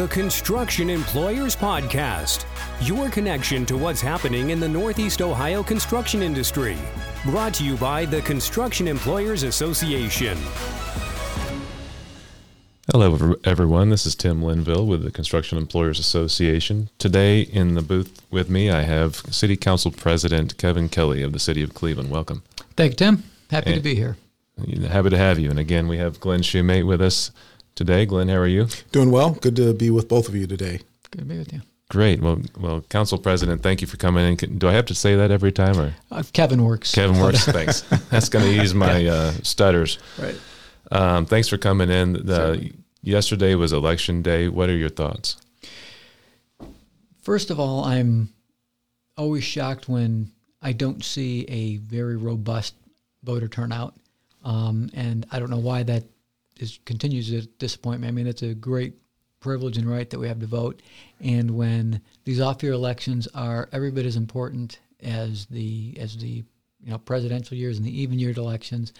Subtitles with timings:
[0.00, 2.46] the Construction Employers Podcast,
[2.80, 6.78] your connection to what's happening in the Northeast Ohio construction industry.
[7.26, 10.38] Brought to you by the Construction Employers Association.
[12.90, 13.90] Hello, everyone.
[13.90, 16.88] This is Tim Linville with the Construction Employers Association.
[16.96, 21.38] Today in the booth with me, I have City Council President Kevin Kelly of the
[21.38, 22.10] City of Cleveland.
[22.10, 22.42] Welcome.
[22.74, 23.24] Thank you, Tim.
[23.50, 24.16] Happy and to be here.
[24.88, 25.50] Happy to have you.
[25.50, 27.30] And again, we have Glenn Shumate with us
[27.80, 28.04] today.
[28.04, 28.66] Glenn, how are you?
[28.92, 29.30] Doing well.
[29.30, 30.80] Good to be with both of you today.
[31.10, 31.62] Good to be with you.
[31.88, 32.20] Great.
[32.20, 34.58] Well, well, Council President, thank you for coming in.
[34.58, 36.94] Do I have to say that every time, or uh, Kevin works?
[36.94, 37.44] Kevin works.
[37.46, 37.80] thanks.
[38.10, 39.12] That's going to ease my yeah.
[39.12, 39.98] uh, stutters.
[40.18, 40.38] Right.
[40.92, 42.12] Um, thanks for coming in.
[42.12, 42.70] The,
[43.02, 44.48] yesterday was election day.
[44.48, 45.38] What are your thoughts?
[47.22, 48.28] First of all, I'm
[49.16, 52.74] always shocked when I don't see a very robust
[53.24, 53.94] voter turnout,
[54.44, 56.04] um, and I don't know why that
[56.62, 58.08] is continues to disappoint me.
[58.08, 58.94] I mean, it's a great
[59.40, 60.82] privilege and right that we have to vote,
[61.20, 66.44] and when these off-year elections are every bit as important as the as the
[66.82, 68.92] you know presidential years and the even year elections,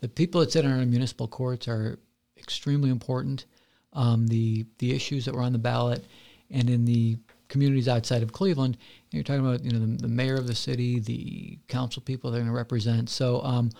[0.00, 1.98] the people that sit on our municipal courts are
[2.36, 3.46] extremely important.
[3.92, 6.04] Um, the the issues that were on the ballot
[6.50, 8.76] and in the communities outside of Cleveland,
[9.10, 12.40] you're talking about you know the, the mayor of the city, the council people they're
[12.40, 13.08] going to represent.
[13.08, 13.70] So um,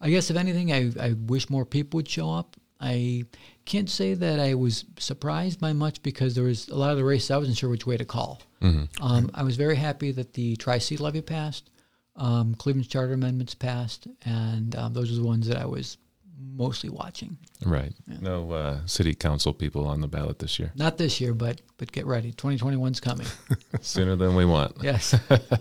[0.00, 2.56] I guess if anything, I, I wish more people would show up.
[2.82, 3.24] I
[3.64, 7.04] can't say that I was surprised by much because there was a lot of the
[7.04, 8.42] races I wasn't sure which way to call.
[8.60, 9.02] Mm-hmm.
[9.02, 11.70] Um, I was very happy that the Tri-C levy passed,
[12.16, 15.96] um, Cleveland's charter amendments passed, and um, those are the ones that I was
[16.36, 17.38] mostly watching.
[17.64, 17.92] Right.
[18.08, 18.16] Yeah.
[18.20, 20.72] No uh, city council people on the ballot this year.
[20.74, 22.32] Not this year, but but get ready.
[22.32, 23.28] 2021's coming.
[23.80, 24.76] Sooner than we want.
[24.82, 25.14] Yes.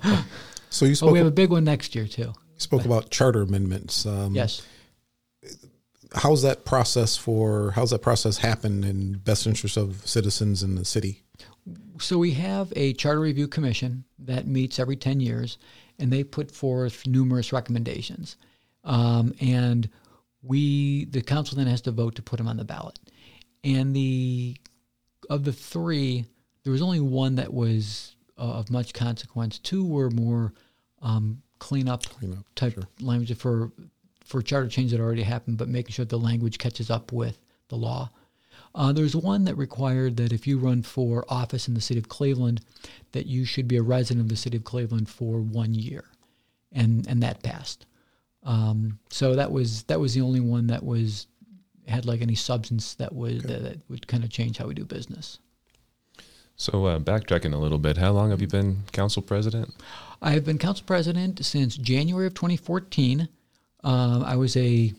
[0.72, 1.10] so you spoke.
[1.10, 2.24] Oh, we have a big one next year too.
[2.24, 4.08] You spoke but, about charter amendments.
[4.08, 4.64] Um, yes
[6.14, 10.86] how's that process for how's that process happen in best interest of citizens in the
[10.86, 11.24] city?
[12.00, 15.58] So we have a charter review commission that meets every ten years,
[16.00, 18.38] and they put forth numerous recommendations,
[18.84, 19.90] um, and
[20.42, 23.00] we the council then has to vote to put them on the ballot.
[23.64, 24.58] And the
[25.30, 26.26] of the three,
[26.64, 29.60] there was only one that was uh, of much consequence.
[29.60, 30.54] Two were more
[31.02, 32.88] um, cleanup, cleanup type sure.
[33.00, 33.72] language for
[34.32, 37.38] for charter change that already happened, but making sure the language catches up with
[37.68, 38.10] the law.
[38.74, 42.08] Uh, there's one that required that if you run for office in the city of
[42.08, 42.62] Cleveland,
[43.12, 46.06] that you should be a resident of the city of Cleveland for one year,
[46.72, 47.86] and and that passed.
[48.44, 51.28] Um, so that was that was the only one that was
[51.86, 53.48] had like any substance that was okay.
[53.48, 55.40] that, that, would kind of change how we do business.
[56.56, 59.74] So uh, backtracking a little bit, how long have you been council president?
[60.22, 63.28] I have been council president since January of 2014.
[63.84, 64.94] Um, I was a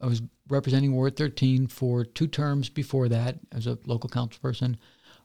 [0.00, 4.76] I was representing Ward 13 for two terms before that as a local council person.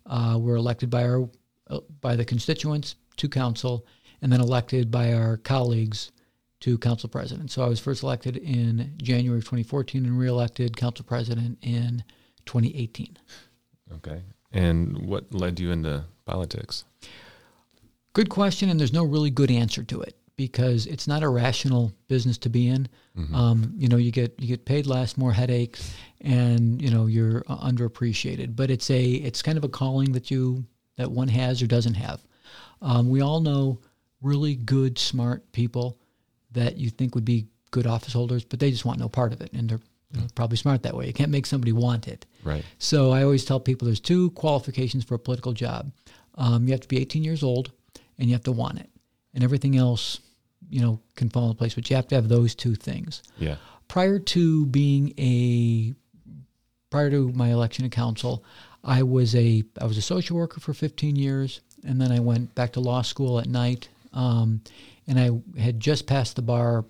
[0.06, 1.30] Uh, we're elected by our
[1.70, 3.86] uh, by the constituents to council,
[4.22, 6.12] and then elected by our colleagues
[6.62, 7.52] to council president.
[7.52, 12.04] So I was first elected in January of 2014 and reelected council president in
[12.46, 13.18] 2018.
[13.96, 14.22] Okay.
[14.52, 16.84] And what led you into politics?
[18.14, 21.92] Good question, and there's no really good answer to it because it's not a rational
[22.08, 22.88] business to be in.
[23.18, 23.36] Mm-hmm.
[23.36, 27.42] Um, you know, you get you get paid less, more headaches, and you know you're
[27.42, 28.56] underappreciated.
[28.56, 30.64] But it's a it's kind of a calling that you
[30.96, 32.22] that one has or doesn't have.
[32.82, 33.82] Um, we all know
[34.22, 36.00] really good, smart people
[36.52, 39.42] that you think would be good office holders, but they just want no part of
[39.42, 39.82] it, and they're
[40.14, 41.06] you know, probably smart that way.
[41.06, 42.26] You can't make somebody want it.
[42.46, 42.64] Right.
[42.78, 45.92] So I always tell people there's two qualifications for a political job.
[46.36, 47.74] Um, you have to be 18 years old,
[48.18, 48.90] and you have to want it,
[49.34, 50.22] and everything else
[50.70, 51.76] you know can fall into place.
[51.76, 53.24] But you have to have those two things.
[53.38, 53.56] Yeah.
[53.88, 55.94] Prior to being a
[56.90, 58.44] prior to my election to council,
[58.84, 62.56] I was a I was a social worker for 15 years, and then I went
[62.56, 63.90] back to law school at night.
[64.14, 64.62] Um,
[65.08, 66.86] and I had just passed the bar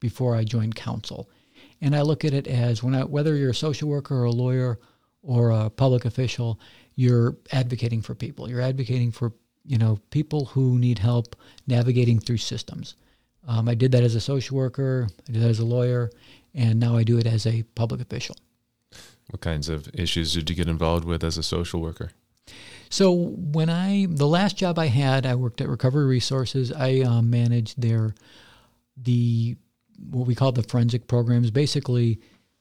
[0.00, 1.28] before I joined council.
[1.80, 4.30] And I look at it as when I, whether you're a social worker or a
[4.30, 4.78] lawyer
[5.22, 6.60] or a public official,
[6.94, 8.48] you're advocating for people.
[8.48, 9.32] You're advocating for
[9.64, 12.96] you know, people who need help navigating through systems.
[13.46, 16.10] Um, I did that as a social worker, I did that as a lawyer,
[16.54, 18.36] and now I do it as a public official.
[19.30, 22.12] What kinds of issues did you get involved with as a social worker?
[22.90, 26.70] So when I the last job I had, I worked at Recovery Resources.
[26.70, 28.14] I um, managed their
[28.96, 29.56] the
[30.10, 31.50] what we call the forensic programs.
[31.50, 32.20] Basically,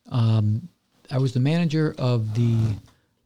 [0.10, 0.70] um,
[1.12, 2.76] I was the manager of the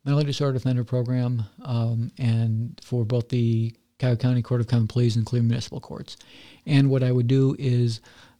[0.07, 5.17] mental disorder defender program, um, and for both the Cuyahoga County Court of Common Pleas
[5.17, 6.15] and Cleveland Municipal Courts.
[6.65, 7.99] And what I would do is,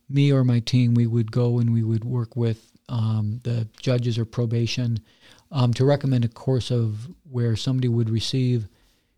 [0.10, 4.18] me or my team, we would go and we would work with um, the judges
[4.18, 5.02] or probation
[5.52, 8.69] um, to recommend a course of where somebody would receive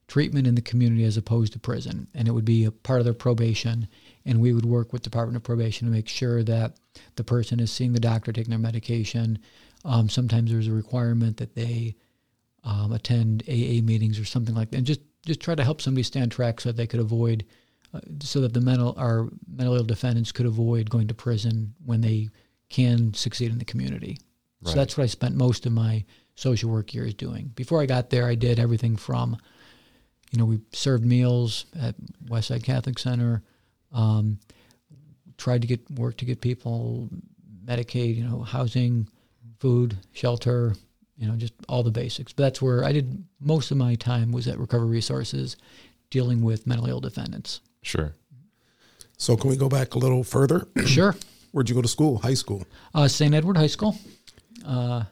[0.08, 3.06] treatment in the community as opposed to prison, and it would be a part of
[3.06, 3.88] their probation.
[4.26, 6.78] And we would work with Department of Probation to make sure that
[7.16, 9.38] the person is seeing the doctor, taking their medication.
[9.86, 11.96] Um, sometimes there's a requirement that they
[12.64, 16.04] um, attend AA meetings or something like that, and just just try to help somebody
[16.04, 17.46] stay on track so that they could avoid,
[17.94, 22.02] uh, so that the mental our mental ill defendants could avoid going to prison when
[22.02, 22.30] they
[22.70, 24.18] can succeed in the community.
[24.62, 24.72] Right.
[24.72, 27.52] So that's what I spent most of my social work years doing.
[27.56, 29.38] Before I got there, I did everything from,
[30.32, 31.96] you know, we served meals at
[32.26, 33.44] Westside Catholic Center,
[33.92, 34.40] um,
[35.38, 37.10] tried to get work to get people
[37.66, 39.08] Medicaid, you know, housing,
[39.60, 40.74] food, shelter,
[41.20, 42.34] you know, just all the basics.
[42.34, 45.58] But that's where I did most of my time was at Recovery Resources,
[46.10, 47.62] dealing with mentally ill defendants.
[47.82, 48.16] Sure.
[49.18, 50.68] So can we go back a little further?
[50.86, 51.16] Sure.
[51.52, 52.20] Where'd you go to school?
[52.20, 52.64] High school.
[52.94, 53.34] Uh, St.
[53.34, 53.98] Edward High School.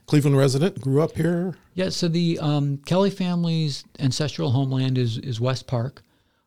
[0.05, 0.79] Cleveland resident.
[0.79, 1.55] Grew up here.
[1.73, 6.03] Yeah, so the um, Kelly family's ancestral homeland is, is West Park.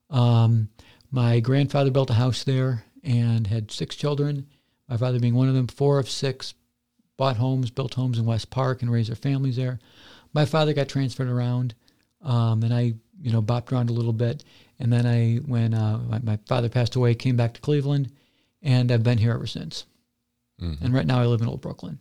[0.09, 0.69] Um,
[1.11, 4.47] my grandfather built a house there and had six children.
[4.89, 6.55] My father being one of them, four of six
[7.21, 9.79] bought homes, built homes in West Park, and raised their families there.
[10.33, 11.75] My father got transferred around,
[12.23, 14.43] um, and I, you know, bopped around a little bit.
[14.79, 18.11] And then I, when uh, my, my father passed away, came back to Cleveland,
[18.63, 19.85] and I've been here ever since.
[20.83, 21.99] And right now I live in Old Brooklyn.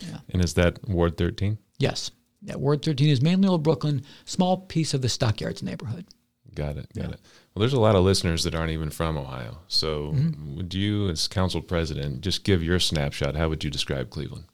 [0.00, 0.18] Yeah.
[0.30, 1.56] And is that Ward 13?
[1.78, 2.10] Yes.
[2.42, 6.06] Yeah, Ward 13 is mainly Old Brooklyn, small piece of the Stockyards neighborhood.
[6.54, 6.86] Got it.
[6.94, 7.20] Got it.
[7.54, 9.58] Well, there's a lot of listeners that aren't even from Ohio.
[9.68, 10.14] So,
[10.56, 13.36] would you, as council president, just give your snapshot?
[13.36, 14.44] How would you describe Cleveland?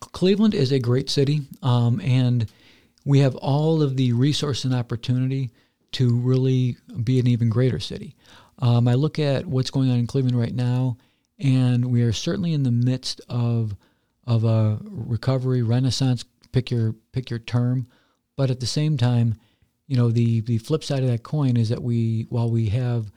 [0.00, 2.50] Cleveland is a great city, um, and
[3.04, 5.50] we have all of the resource and opportunity
[5.92, 8.14] to really be an even greater city.
[8.58, 10.96] Um, I look at what's going on in Cleveland right now,
[11.38, 13.76] and we are certainly in the midst of
[14.26, 16.24] of a recovery renaissance.
[16.52, 17.86] Pick your pick your term,
[18.36, 19.36] but at the same time,
[19.86, 23.10] you know the the flip side of that coin is that we while we have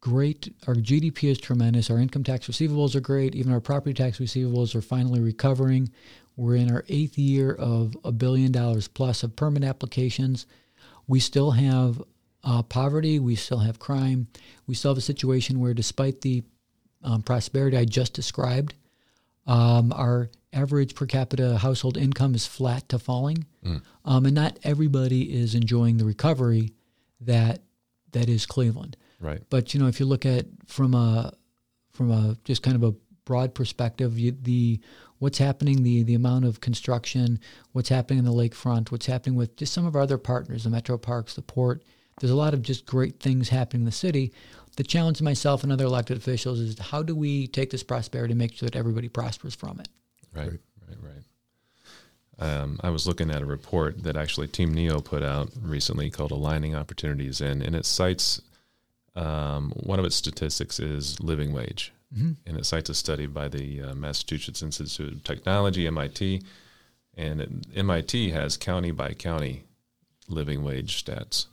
[0.00, 4.18] great our GDP is tremendous, our income tax receivables are great, even our property tax
[4.18, 5.90] receivables are finally recovering.
[6.36, 10.46] We're in our eighth year of a billion dollars plus of permit applications.
[11.06, 12.02] We still have
[12.42, 14.28] uh, poverty, we still have crime,
[14.66, 16.42] we still have a situation where, despite the
[17.02, 18.74] um, prosperity I just described,
[19.46, 23.46] um, our average per capita household income is flat to falling,
[24.04, 26.72] um, and not everybody is enjoying the recovery
[27.20, 27.62] that
[28.12, 28.96] that is Cleveland.
[29.20, 29.42] Right.
[29.50, 31.32] But you know, if you look at from a
[31.92, 32.94] from a just kind of a
[33.24, 34.80] broad perspective, you, the
[35.18, 37.40] what's happening, the the amount of construction,
[37.72, 40.70] what's happening in the lakefront, what's happening with just some of our other partners, the
[40.70, 41.82] metro parks, the port.
[42.20, 44.32] There's a lot of just great things happening in the city.
[44.76, 48.32] The challenge to myself and other elected officials is how do we take this prosperity
[48.32, 49.88] and make sure that everybody prospers from it?
[50.32, 51.22] Right, right, right.
[52.38, 56.32] Um, I was looking at a report that actually Team NEO put out recently called
[56.32, 58.40] "Aligning Opportunities," and and it cites
[59.14, 61.92] um, one of its statistics is living wage,
[62.46, 66.42] and it cites a study by the uh, Massachusetts Institute of Technology (MIT),
[67.16, 69.64] and it, MIT has county by county
[70.28, 71.46] living wage stats,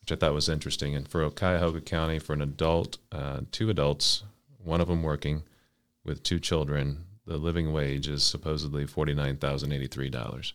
[0.00, 0.94] which I thought was interesting.
[0.94, 4.22] And for Cuyahoga County, for an adult, uh, two adults,
[4.62, 5.42] one of them working
[6.04, 10.54] with two children, the living wage is supposedly forty nine thousand eighty three dollars,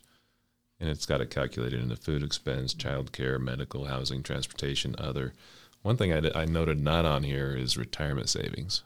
[0.80, 5.32] and it's got it calculated into food expense, child care, medical, housing, transportation, other.
[5.82, 8.82] One thing I, I noted not on here is retirement savings.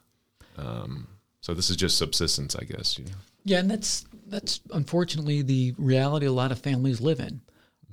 [0.57, 1.09] Um,
[1.41, 2.99] so this is just subsistence, I guess.
[2.99, 3.11] You know?
[3.45, 7.41] Yeah, and that's that's unfortunately the reality a lot of families live in.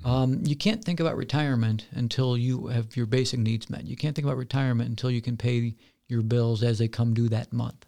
[0.03, 3.85] Um, you can't think about retirement until you have your basic needs met.
[3.85, 5.73] You can't think about retirement until you can pay
[6.07, 7.85] your bills as they come due that month.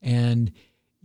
[0.00, 0.50] And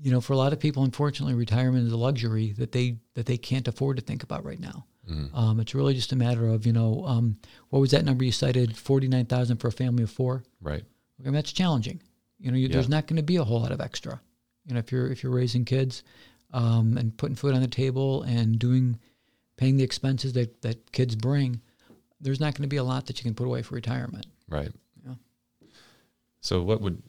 [0.01, 3.25] you know, for a lot of people, unfortunately, retirement is a luxury that they that
[3.25, 4.85] they can't afford to think about right now.
[5.33, 7.37] Um, it's really just a matter of you know, um,
[7.69, 8.75] what was that number you cited?
[8.77, 10.43] Forty nine thousand for a family of four.
[10.61, 10.83] Right.
[11.19, 12.01] I mean, that's challenging.
[12.39, 14.21] You know, you, there's not going to be a whole lot of extra.
[14.65, 16.03] You know, if you're if you're raising kids
[16.53, 18.99] um, and putting food on the table and doing
[19.55, 21.61] paying the expenses that that kids bring,
[22.21, 24.27] there's not going to be a lot that you can put away for retirement.
[24.47, 24.71] Right.
[25.05, 25.13] Yeah.
[26.41, 27.01] So, what would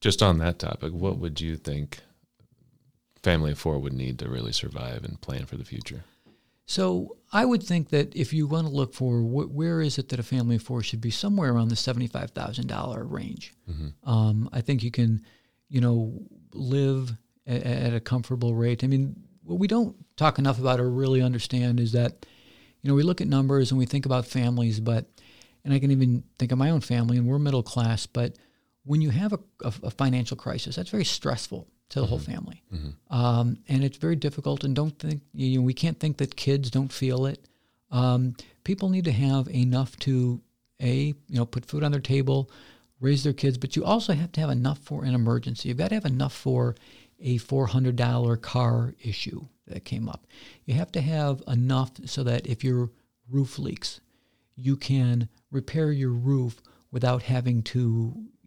[0.00, 0.92] just on that topic?
[0.92, 2.00] What would you think
[3.22, 6.04] family of four would need to really survive and plan for the future?
[6.66, 10.10] So I would think that if you want to look for wh- where is it
[10.10, 13.54] that a family of four should be, somewhere around the seventy-five thousand dollar range.
[14.04, 15.24] Um, I think you can,
[15.68, 16.20] you know,
[16.52, 17.12] live
[17.46, 18.84] at, at a comfortable rate.
[18.84, 22.26] I mean, what we don't talk enough about or really understand is that,
[22.82, 25.06] you know, we look at numbers and we think about families, but,
[25.64, 28.36] and I can even think of my own family, and we're middle class, but
[28.90, 29.40] when you have a,
[29.70, 31.62] a, a financial crisis, that's very stressful.
[31.92, 32.58] to the whole family.
[33.20, 34.64] Um, and it's very difficult.
[34.64, 37.40] And don't think you know, we can't think that kids don't feel it.
[37.90, 40.40] Um, people need to have enough to
[40.80, 40.94] a
[41.32, 42.40] you know put food on their table,
[43.00, 45.64] raise their kids, but you also have to have enough for an emergency.
[45.68, 46.74] You've got to have enough for
[47.32, 50.22] a four hundred dollar car issue that came up.
[50.66, 52.90] You have to have enough so that if your
[53.30, 54.00] roof leaks,
[54.56, 56.54] you can repair your roof
[56.92, 57.82] without having to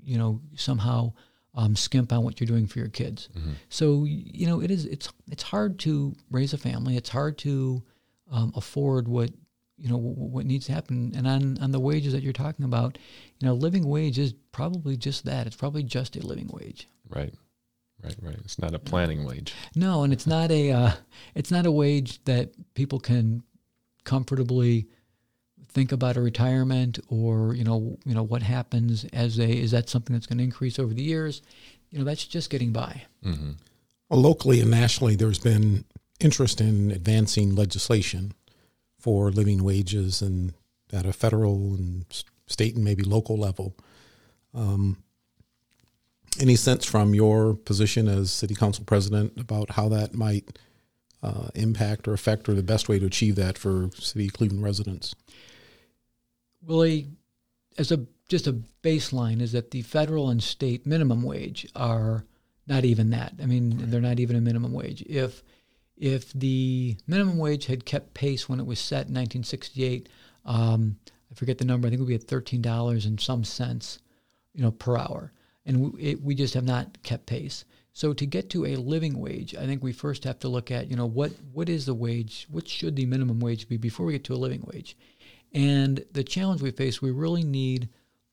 [0.04, 1.14] you know somehow
[1.54, 3.30] um, skimp on what you're doing for your kids.
[3.70, 6.96] So you know it is it's it's hard to raise a family.
[6.98, 7.84] It's hard to
[8.32, 9.32] um, afford what
[9.78, 11.14] you know w- what needs to happen.
[11.16, 12.98] And on on the wages that you're talking about,
[13.40, 15.48] you know, living wage is probably just that.
[15.48, 16.88] It's probably just a living wage.
[17.10, 17.34] Right.
[18.04, 18.16] Right.
[18.22, 18.38] Right.
[18.44, 19.54] It's not a planning wage.
[19.76, 20.92] No, and it's not a uh,
[21.36, 23.44] it's not a wage that people can
[24.04, 24.88] comfortably
[25.74, 29.90] think about a retirement or you know you know what happens as a is that
[29.90, 31.42] something that's going to increase over the years
[31.90, 33.52] you know that's just getting by Mm-hmm.
[34.10, 35.86] Well, locally and nationally, there's been
[36.20, 38.34] interest in advancing legislation
[39.00, 40.54] for living wages and
[40.92, 42.06] at a federal and
[42.46, 43.76] state and maybe local level.
[44.54, 44.98] Um,
[46.40, 50.58] any sense from your position as city council president about how that might
[51.24, 54.64] uh, impact or affect or the best way to achieve that for city of Cleveland
[54.64, 55.16] residents?
[56.66, 57.08] Willie,
[57.78, 62.26] as a just a baseline is that the federal and state minimum wage are
[62.66, 63.34] not even that.
[63.42, 65.02] I mean, they're not even a minimum wage.
[65.04, 65.44] If
[65.98, 70.10] if the minimum wage had kept pace when it was set in 1968,
[70.46, 70.98] um,
[71.32, 71.88] I forget the number.
[71.88, 74.00] I think it would be at thirteen dollars and some cents,
[74.54, 75.34] you know, per hour,
[75.66, 77.66] and we, it, we just have not kept pace.
[77.94, 80.90] So to get to a living wage, I think we first have to look at,
[80.90, 82.48] you know, what what is the wage?
[82.50, 84.96] What should the minimum wage be before we get to a living wage?
[85.54, 87.90] And the challenge we face, we really need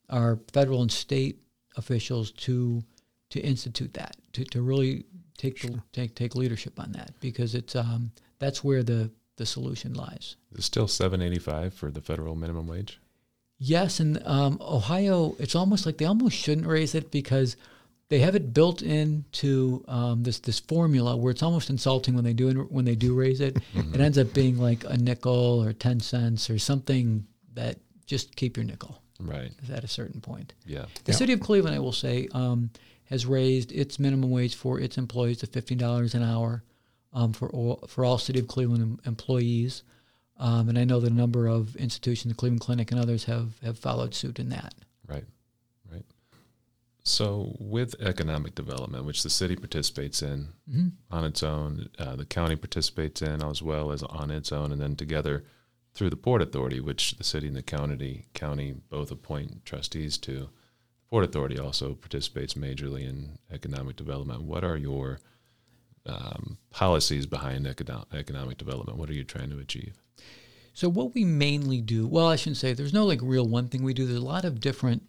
[0.09, 1.41] our federal and state
[1.77, 2.83] officials to
[3.31, 5.05] to institute that, to, to really
[5.37, 9.95] take the, take take leadership on that, because it's um, that's where the the solution
[9.95, 10.37] lies.
[10.53, 13.01] Is it still seven eighty five for the federal minimum wage?
[13.59, 17.57] Yes, and um, Ohio, it's almost like they almost shouldn't raise it because
[18.11, 22.33] they have it built into um, this this formula where it's almost insulting when they
[22.33, 23.57] do when they do raise it.
[23.95, 28.57] It ends up being like a nickel or ten cents or something that just keep
[28.57, 29.51] your nickel Right.
[29.73, 30.55] at a certain point.
[30.65, 30.87] Yeah.
[31.05, 31.19] The Yeah.
[31.19, 32.71] city of Cleveland, I will say, um,
[33.07, 36.63] has raised its minimum wage for its employees to fifteen dollars an hour
[37.13, 39.83] um, for all, for all city of Cleveland em- employees.
[40.37, 43.59] Um, and I know that a number of institutions, the Cleveland Clinic and others, have
[43.63, 44.75] have followed suit in that.
[45.07, 45.25] Right.
[47.09, 50.93] So, with economic development, which the city participates in Mhm.
[51.11, 54.81] on its own, uh, the county participates in as well as on its own, and
[54.81, 55.45] then together
[55.95, 60.33] through the Port Authority, which the city and the county county both appoint trustees to.
[60.35, 64.43] The Port Authority also participates majorly in economic development.
[64.43, 65.19] What are your
[66.07, 68.97] um, policies behind econo- economic development?
[68.99, 69.95] What are you trying to achieve?
[70.73, 73.83] So what we mainly do, well, I shouldn't say there's no like real one thing
[73.83, 74.07] we do.
[74.07, 75.03] There's a lot of different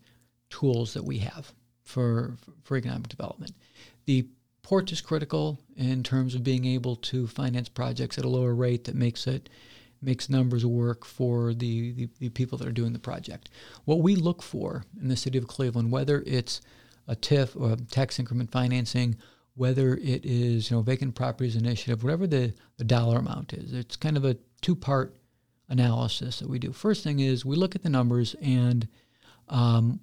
[0.49, 1.53] tools that we have
[1.89, 3.53] for for economic development.
[4.05, 4.27] The
[4.61, 8.83] port is critical in terms of being able to finance projects at a lower rate
[8.83, 9.49] that makes it
[10.01, 13.49] makes numbers work for the, the, the people that are doing the project.
[13.83, 16.61] What we look for in the city of Cleveland, whether it's
[17.05, 19.17] a TIF or tax increment financing,
[19.55, 23.97] whether it is you know vacant properties initiative, whatever the, the dollar amount is, it's
[23.97, 25.15] kind of a two part
[25.67, 26.71] analysis that we do.
[26.71, 28.87] First thing is we look at the numbers, and
[29.49, 29.99] um,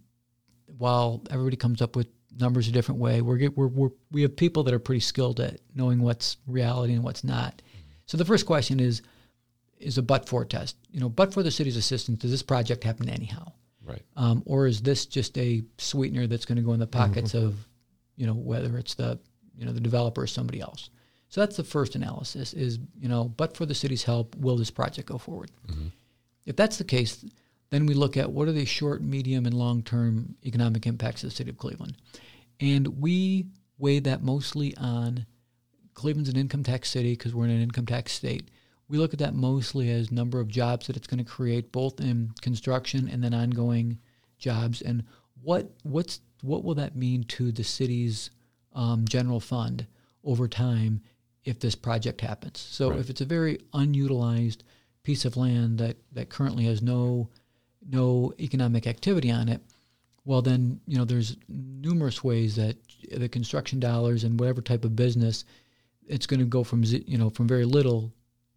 [0.78, 4.62] while everybody comes up with numbers a different way, we're, we're, we're we have people
[4.64, 7.62] that are pretty skilled at knowing what's reality and what's not.
[8.06, 9.02] So the first question is
[9.78, 10.76] is a but for test.
[10.90, 13.52] You know, but for the city's assistance, does this project happen anyhow?
[13.84, 14.02] Right.
[14.16, 17.54] um, or is this just a sweetener that's going to go in the pockets of,
[18.16, 19.16] you know, whether it's the,
[19.56, 20.90] you know, the developer or somebody else?
[21.28, 24.70] So that's the first analysis: is you know, but for the city's help, will this
[24.70, 25.50] project go forward?
[26.46, 27.24] If that's the case,
[27.70, 31.36] then we look at what are the short, medium, and long-term economic impacts of the
[31.36, 31.96] city of Cleveland,
[32.60, 33.46] and we
[33.78, 35.26] weigh that mostly on
[35.94, 38.50] Cleveland's an income tax city because we're in an income tax state.
[38.88, 42.00] We look at that mostly as number of jobs that it's going to create, both
[42.00, 43.98] in construction and then ongoing
[44.38, 45.04] jobs, and
[45.42, 48.30] what what's what will that mean to the city's
[48.74, 49.86] um, general fund
[50.22, 51.00] over time
[51.44, 52.58] if this project happens.
[52.58, 52.98] So Right.
[53.00, 54.64] if it's a very unutilized
[55.02, 57.30] piece of land that, that currently has no
[57.90, 59.60] no economic activity on it,
[60.24, 62.76] well then you know there's numerous ways that
[63.10, 65.44] the construction dollars and whatever type of business
[66.08, 68.12] it's going to go from you know from very little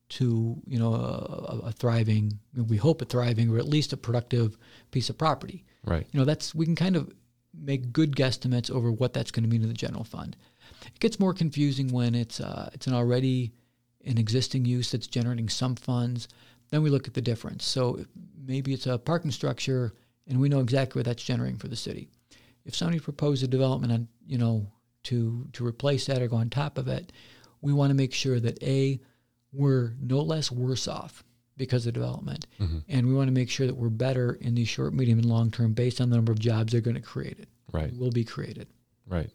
[0.09, 4.57] to you know a, a thriving we hope a thriving or at least a productive
[4.91, 6.05] piece of property Right.
[6.12, 7.09] you know that's we can kind of
[7.53, 10.36] make good guesstimates over what that's going to mean to the general fund
[10.86, 13.51] It gets more confusing when it's uh, it's an already
[14.05, 16.27] an existing use that's generating some funds.
[16.71, 17.65] Then we look at the difference.
[17.65, 18.05] So
[18.49, 19.93] maybe it's a parking structure,
[20.27, 22.09] and we know exactly what that's generating for the city.
[22.65, 24.67] If somebody proposed a development on you know
[25.03, 27.13] to to replace that or go on top of it,
[27.61, 28.99] we want to make sure that a
[29.53, 31.23] we're no less worse off
[31.55, 32.47] because of development,
[32.87, 35.51] and we want to make sure that we're better in the short, medium, and long
[35.51, 37.39] term based on the number of jobs they're going to create.
[37.39, 37.95] It Right.
[37.95, 38.67] Will be created.
[39.07, 39.29] Right.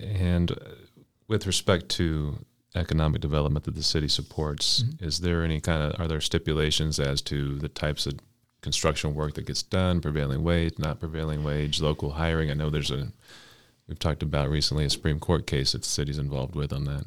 [0.00, 0.54] And uh,
[1.28, 6.08] with respect to economic development that the city supports, is there any kind of are
[6.08, 8.18] there stipulations as to the types of
[8.62, 12.50] construction work that gets done, prevailing wage, not prevailing wage, local hiring?
[12.50, 13.12] I know there's a
[13.86, 17.04] we've talked about recently a Supreme Court case that the city's involved with on that.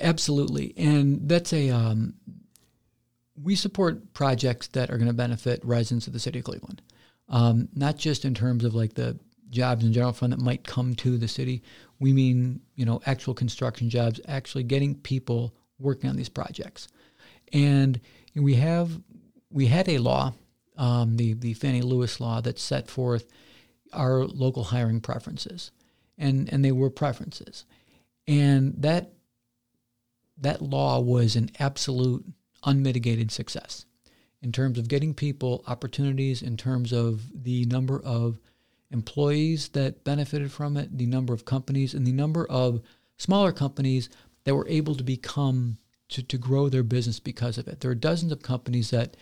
[0.00, 2.14] Absolutely, and that's a um,
[3.42, 6.82] we support projects that are going to benefit residents of the city of Cleveland,
[7.28, 9.18] um, not just in terms of like the
[9.50, 11.62] jobs in general fund that might come to the city.
[12.00, 16.88] We mean you know actual construction jobs, actually getting people working on these projects,
[17.52, 18.00] and
[18.34, 19.00] we have
[19.50, 20.32] we had a law,
[20.76, 23.26] um, the the Fannie Lewis law that set forth
[23.92, 25.70] our local hiring preferences,
[26.16, 27.64] and and they were preferences,
[28.26, 29.12] and that
[30.40, 32.24] that law was an absolute
[32.64, 33.86] unmitigated success
[34.40, 38.38] in terms of getting people opportunities, in terms of the number of
[38.90, 42.80] employees that benefited from it, the number of companies, and the number of
[43.16, 44.08] smaller companies
[44.44, 45.78] that were able to become
[46.08, 47.80] to, to grow their business because of it.
[47.80, 49.16] There are dozens of companies that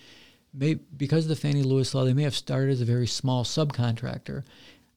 [0.55, 3.45] may because of the Fannie Lewis law, they may have started as a very small
[3.45, 4.45] subcontractor.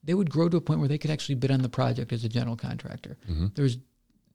[0.02, 2.24] They would grow to a point where they could actually bid on the project as
[2.24, 3.18] a general contractor.
[3.54, 3.78] There's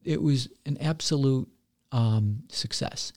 [0.04, 1.48] it was an absolute
[1.92, 3.12] um, success.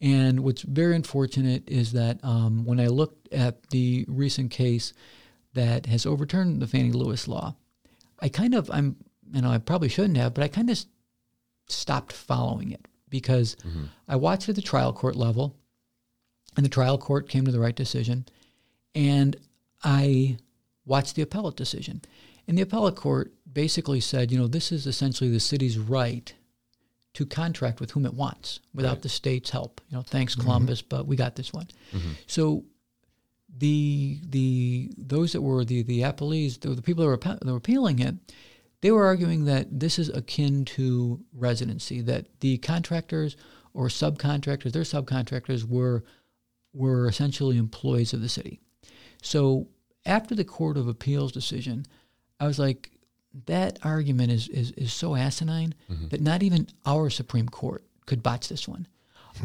[0.00, 4.94] And what's very unfortunate is that um, when I looked at the recent case
[5.54, 7.56] that has overturned the Fannie Lewis law,
[8.20, 8.96] I kind of I'm
[9.32, 10.78] you know I probably shouldn't have, but I kind of
[11.68, 13.84] stopped following it because mm-hmm.
[14.08, 15.56] I watched it at the trial court level,
[16.56, 18.26] and the trial court came to the right decision,
[18.94, 19.36] and
[19.82, 20.38] I
[20.84, 22.02] watched the appellate decision,
[22.46, 26.32] and the appellate court basically said, you know, this is essentially the city's right
[27.14, 29.02] to contract with whom it wants without Right.
[29.02, 29.80] the state's help.
[29.88, 30.42] You know, thanks mm-hmm.
[30.42, 31.66] Columbus, but we got this one.
[31.92, 32.12] Mm-hmm.
[32.26, 32.64] So
[33.58, 37.56] the the those that were the the appellees, the, the people that were, that were
[37.56, 38.14] appealing it,
[38.80, 43.36] they were arguing that this is akin to residency, that the contractors
[43.74, 46.04] or subcontractors, their subcontractors were
[46.72, 48.60] were essentially employees of the city.
[49.22, 49.68] So
[50.06, 51.84] after the Court of Appeals decision,
[52.38, 52.90] I was like,
[53.46, 56.08] that argument is is, is so asinine mm-hmm.
[56.08, 58.86] that not even our Supreme Court could botch this one.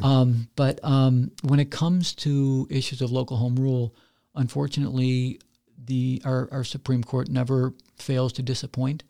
[0.01, 3.95] Um, but um, when it comes to issues of local home rule,
[4.35, 5.39] unfortunately,
[5.85, 9.03] the our, our Supreme Court never fails to disappoint,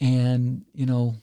[0.00, 1.14] and you know,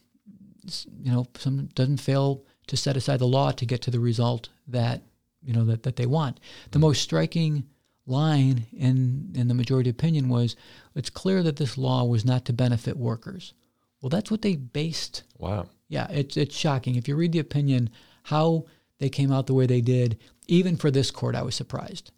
[1.02, 4.50] you know, some doesn't fail to set aside the law to get to the result
[4.68, 5.02] that
[5.44, 6.40] you know that, that they want.
[6.72, 7.64] The most striking
[8.06, 10.56] line in in the majority opinion was
[10.96, 13.54] it's clear that this law was not to benefit workers.
[14.02, 15.68] Well, that's what they based Wow.
[15.88, 16.96] yeah, it's it's shocking.
[16.96, 17.90] If you read the opinion,
[18.24, 18.66] how
[19.02, 22.12] they came out the way they did, even for this court, I was surprised,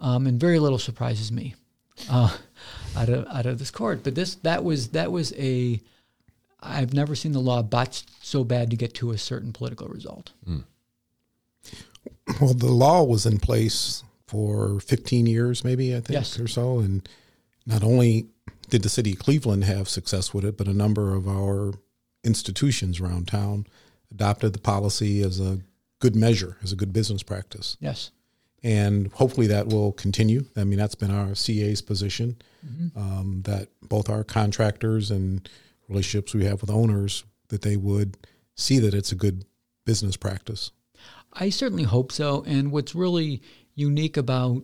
[0.00, 1.54] um, and very little surprises me
[2.10, 2.36] uh,
[2.96, 4.02] out of out of this court.
[4.02, 5.80] But this that was that was a
[6.60, 10.32] I've never seen the law botched so bad to get to a certain political result.
[12.40, 16.38] Well, the law was in place for 15 years, maybe, I think, Yes.
[16.38, 16.78] or so.
[16.78, 17.06] And
[17.66, 18.28] not only
[18.68, 21.72] did the city of Cleveland have success with it, but a number of our
[22.24, 23.66] institutions around town
[24.10, 25.60] adopted the policy as a
[26.00, 27.76] good measure, as a good business practice.
[27.80, 28.10] Yes,
[28.62, 30.44] And hopefully that will continue.
[30.56, 32.36] I mean, that's been our CA's position
[32.96, 35.48] um, that both our contractors and
[35.88, 38.16] relationships we have with owners that they would
[38.54, 39.44] see that it's a good
[39.86, 40.72] business practice.
[41.32, 42.42] I certainly hope so.
[42.46, 43.40] And what's really
[43.74, 44.62] unique about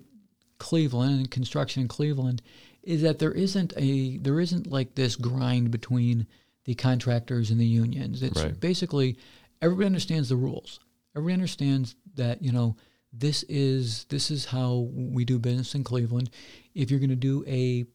[0.59, 2.43] Cleveland and construction in Cleveland
[2.83, 6.27] is that there isn't a there isn't like this grind between
[6.65, 8.23] the contractors and the unions.
[8.23, 8.59] It's Right.
[8.61, 9.17] basically
[9.63, 10.81] everybody understands the rules.
[11.17, 12.77] Everybody understands that you know
[13.13, 16.31] this is this is how we do business in Cleveland.
[16.75, 17.87] If you're going to do a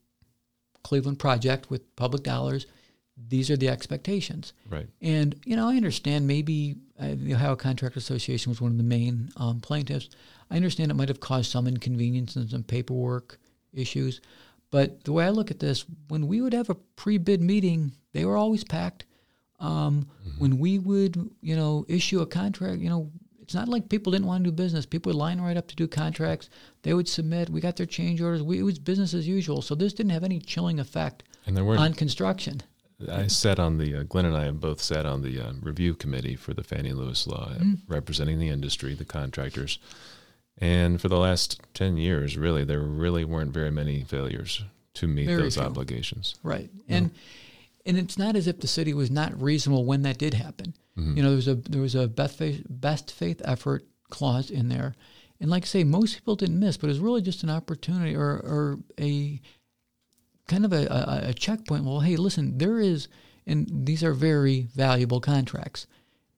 [0.84, 2.66] Cleveland project with public dollars,
[3.16, 4.54] these are the expectations.
[4.68, 4.88] Right.
[5.02, 8.84] And you know, I understand maybe uh, the Ohio Contractor Association was one of the
[8.84, 10.10] main um, plaintiffs.
[10.50, 13.40] I understand it might have caused some inconvenience and some paperwork
[13.74, 14.20] issues,
[14.72, 18.26] but the way I look at this, when we would have a pre-bid meeting, they
[18.26, 19.06] were always packed.
[19.62, 20.08] Um,
[20.40, 24.28] When we would, you know, issue a contract, you know, it's not like people didn't
[24.28, 24.86] want to do business.
[24.86, 26.50] People would line right up to do contracts.
[26.82, 27.50] They would submit.
[27.50, 28.42] We got their change orders.
[28.42, 29.62] We, it was business as usual.
[29.62, 32.62] So this didn't have any chilling effect And there on construction.
[33.12, 35.94] I sat on the uh, Glenn and I have both sat on the uh, review
[35.96, 37.80] committee for the Fannie Lewis law, Mm.
[37.88, 39.80] representing the industry, the contractors.
[40.58, 45.26] And for the last ten years, really, there really weren't very many failures to meet
[45.26, 45.64] Very those few.
[45.64, 46.36] obligations.
[46.44, 46.70] Right.
[46.88, 47.12] And
[47.86, 50.76] and it's not as if the city was not reasonable when that did happen.
[50.98, 51.18] Mm-hmm.
[51.18, 54.70] You know, there was a there was a best faith, best faith effort clause in
[54.70, 54.96] there.
[55.40, 58.16] And like I say, most people didn't miss, but it was really just an opportunity
[58.16, 59.42] or, or a
[60.48, 61.84] kind of a, a, a checkpoint.
[61.84, 63.08] Well, hey, listen, there is,
[63.48, 65.88] and these are very valuable contracts.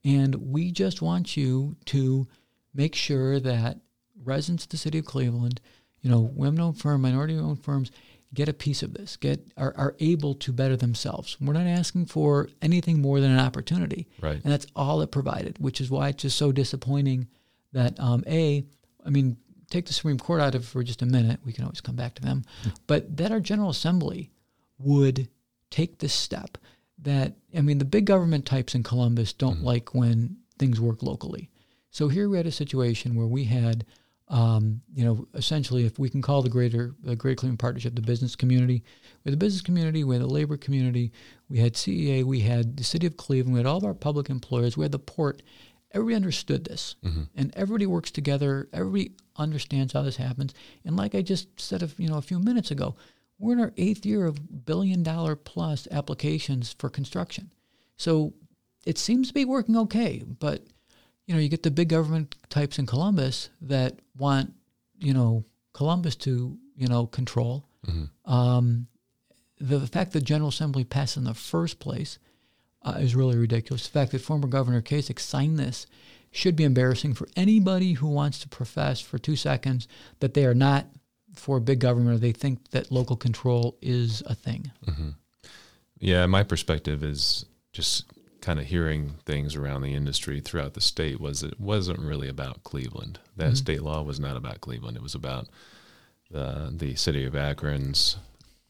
[0.06, 2.28] And we just want you to
[2.74, 3.80] make sure that
[4.24, 5.60] residents of the city of Cleveland,
[6.02, 7.92] you know, women-owned firm, minority-owned firms,
[8.34, 11.38] get a piece of this, get are, are able to better themselves.
[11.40, 14.42] We're not asking for anything more than an opportunity, Right.
[14.44, 15.58] and that's all it provided.
[15.60, 17.28] Which is why it's just so disappointing
[17.74, 18.66] that um, a,
[19.06, 19.38] I mean,
[19.70, 21.40] take the Supreme Court out of it for just a minute.
[21.46, 22.44] We can always come back to them,
[22.88, 24.32] but that our General Assembly
[24.80, 25.28] would
[25.70, 26.58] take this step.
[27.02, 31.50] That I mean, the big government types in Columbus don't like when things work locally.
[31.92, 33.86] So here we had a situation where we had,
[34.30, 38.02] um, you know, essentially, if we can call the greater the Greater Cleveland Partnership the
[38.02, 38.84] business community,
[39.24, 41.12] we had the business community, we had the labor community,
[41.50, 44.30] we had CEA, we had the city of Cleveland, we had all of our public
[44.30, 45.42] employers, we had the port.
[45.92, 46.96] Everybody understood this,
[47.36, 48.68] and everybody works together.
[48.74, 50.54] Everybody understands how this happens.
[50.84, 52.96] And like I just said, a, you know, a few minutes ago,
[53.38, 57.52] we're in our eighth year of billion dollar plus applications for construction.
[57.96, 58.34] So
[58.86, 60.66] it seems to be working okay, but
[61.26, 64.54] you know, you get the big government types in Columbus that want,
[65.00, 67.66] you know, Columbus to, you know, control.
[68.26, 68.88] Um,
[69.60, 72.20] the fact that General Assembly passed in the first place
[72.82, 73.86] uh, is really ridiculous.
[73.88, 75.88] The fact that former Governor Kasich signed this
[76.32, 79.88] should be embarrassing for anybody who wants to profess for two seconds
[80.20, 80.88] that they are not
[81.34, 84.72] for big government or they think that local control is a thing.
[86.00, 88.06] Yeah, my perspective is just
[88.44, 92.62] kind of hearing things around the industry throughout the state was it wasn't really about
[92.66, 93.18] Cleveland.
[93.38, 94.98] That state law was not about Cleveland.
[94.98, 95.48] It was about
[96.30, 98.18] the the city of Akron's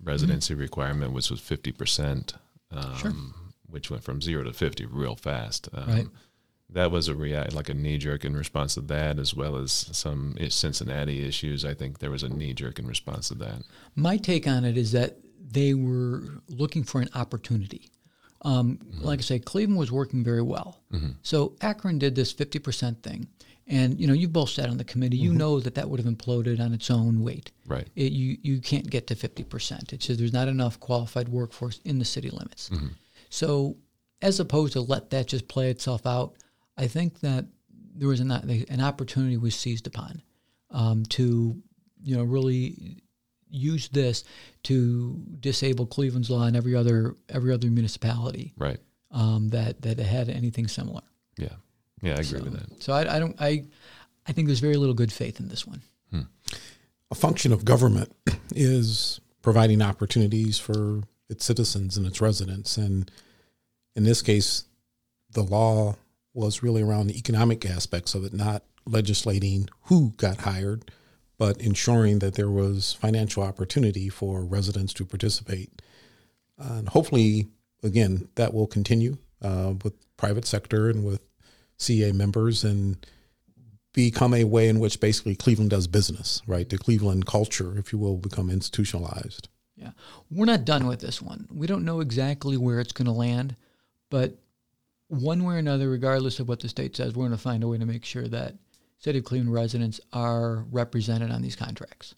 [0.02, 2.36] residency requirement, which was fifty percent,
[2.70, 3.34] um,
[3.66, 5.68] which went from zero to fifty real fast.
[5.74, 6.08] Um, Right.
[6.70, 9.72] That was a react like a knee jerk in response to that, as well as
[9.72, 11.66] some Cincinnati issues.
[11.66, 13.62] I think there was a knee jerk in response to that.
[13.96, 17.92] My take on it is that they were looking for an opportunity.
[18.44, 20.82] Um, Like I say, Cleveland was working very well.
[21.22, 23.28] So Akron did this 50% thing.
[23.66, 25.16] And, you know, you both sat on the committee.
[25.16, 27.52] You know that that would have imploded on its own weight.
[27.66, 27.88] Right.
[27.96, 29.94] It, you, you can't get to 50%.
[29.94, 32.70] It's just there's not enough qualified workforce in the city limits.
[33.30, 33.78] So
[34.22, 36.36] as opposed to let that just play itself out,
[36.78, 37.46] I think that
[37.96, 40.22] there was an, an opportunity was seized upon
[40.72, 41.56] um, to,
[42.04, 43.03] you know, really
[43.54, 44.24] use this
[44.64, 48.80] to disable Cleveland's law and every other every other municipality Right.
[49.12, 51.02] um, that that had anything similar.
[51.38, 51.54] Yeah.
[52.02, 52.82] Yeah, I agree with that.
[52.84, 53.66] So I, I don't I
[54.28, 55.82] I think there's very little good faith in this one.
[57.12, 58.12] a function of government
[58.56, 62.76] is providing opportunities for its citizens and its residents.
[62.78, 63.12] And
[63.96, 64.64] in this case,
[65.32, 65.96] the law
[66.34, 70.90] was really around the economic aspects of it, not legislating who got hired,
[71.44, 75.82] but ensuring that there was financial opportunity for residents to participate.
[76.58, 77.50] And hopefully,
[77.84, 81.20] again, that will continue uh, with private sector and with
[81.76, 83.06] CA members and
[83.92, 86.70] become a way in which basically Cleveland does business, right?
[86.70, 89.50] The Cleveland culture, if you will, become institutionalized.
[89.76, 89.92] Yeah.
[90.32, 91.50] We're not done with this one.
[91.52, 93.58] We don't know exactly where it's going to land,
[94.10, 94.38] but
[95.10, 97.68] one way or another, regardless of what the state says, we're going to find a
[97.68, 98.56] way to make sure that
[99.04, 102.16] City of Cleveland residents are represented on these contracts.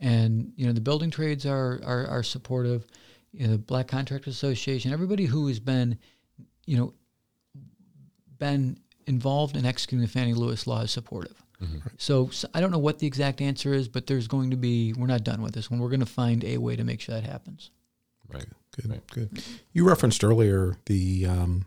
[0.00, 2.86] And, you know, the building trades are, are, are supportive.
[3.32, 5.98] You know, the Black Contractors Association, everybody who has been,
[6.66, 6.94] you know,
[8.38, 11.34] been involved in executing the Fannie Lewis law is supportive.
[11.96, 14.92] So, so I don't know what the exact answer is, but there's going to be,
[14.92, 15.80] we're not done with this one.
[15.80, 17.70] We're going to find a way to make sure that happens.
[18.28, 18.46] Right.
[18.76, 19.06] Good, Right.
[19.10, 19.42] good.
[19.72, 21.66] You referenced earlier the um,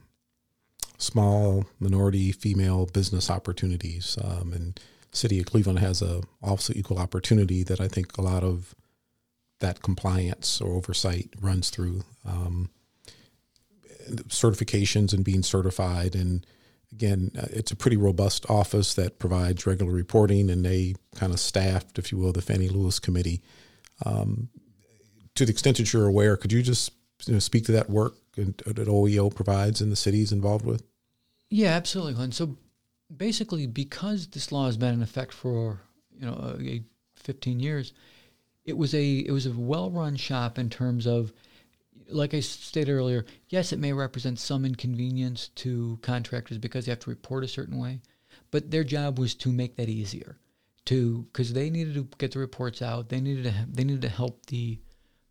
[1.02, 4.80] small minority female business opportunities, um, and
[5.12, 8.76] City of Cleveland has a also equal opportunity that I think a lot of
[9.60, 12.04] that compliance or oversight runs through.
[12.26, 12.70] Um,
[14.28, 16.46] certifications and being certified and
[16.92, 21.40] again uh, it's a pretty robust office that provides regular reporting and they kind of
[21.40, 23.42] staffed if you will the Fannie Lewis committee.
[24.06, 24.50] Um,
[25.36, 26.92] to the extent that you're aware could you just
[27.26, 30.84] you know, speak to that work and, that OEO provides in the cities involved with
[31.52, 32.32] Yeah, absolutely, Glenn.
[32.32, 32.58] So
[33.16, 35.82] basically, because this law has been in effect for
[36.18, 36.84] you know a, a
[37.18, 37.92] 15 years,
[38.64, 41.34] it was a it was a well-run shop in terms of
[42.08, 47.00] like I stated earlier, yes, it may represent some inconvenience to contractors because they have
[47.02, 48.00] to report a certain way,
[48.50, 50.38] but their job was to make that easier.
[50.86, 54.10] To because they needed to get the reports out, they needed to they needed to
[54.10, 54.80] help the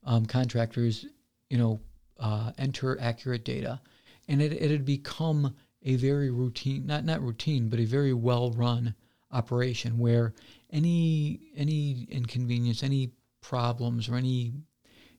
[0.05, 1.07] um, contractors,
[1.49, 1.81] you know,
[2.19, 3.81] uh, enter accurate data,
[4.29, 8.51] and it, it had become a very routine, not not routine, but a very well
[8.53, 8.95] run
[9.33, 10.35] operation where
[10.71, 14.53] any any inconvenience, any problems, or any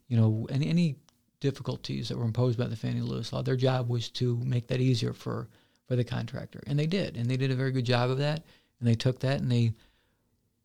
[0.08, 0.96] you know any any
[1.40, 4.82] difficulties that were imposed by the Fannie Lewis law, their job was to make that
[4.82, 5.50] easier for
[5.88, 8.44] for the contractor, and they did, and they did a very good job of that,
[8.80, 9.74] and they took that and they.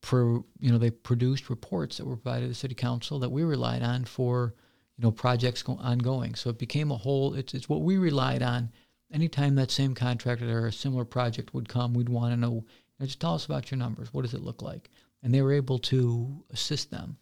[0.03, 3.43] Pro, you know, they produced reports that were provided to the city council that we
[3.43, 4.55] relied on for,
[4.97, 6.37] you know, projects go- ongoing.
[6.37, 7.35] So it became a whole.
[7.35, 8.71] It's it's what we relied on
[9.13, 12.65] anytime that same contractor or a similar project would come, we'd want to know, you
[13.01, 14.13] know, just tell us about your numbers.
[14.13, 14.91] What does it look like?
[15.23, 17.17] And they were able to assist them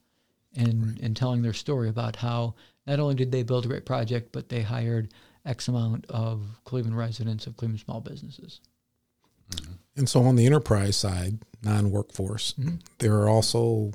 [0.54, 0.98] in, right.
[1.00, 2.54] in telling their story about how
[2.86, 5.12] not only did they build a great project, but they hired
[5.44, 8.60] X amount of Cleveland residents of Cleveland small businesses.
[9.50, 9.72] Mm-hmm.
[9.96, 12.76] And so on the enterprise side, non workforce, mm-hmm.
[12.98, 13.92] there are also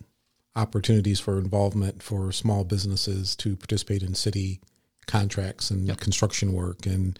[0.56, 4.60] opportunities for involvement for small businesses to participate in city
[5.08, 6.00] contracts and yep.
[6.00, 7.18] construction work and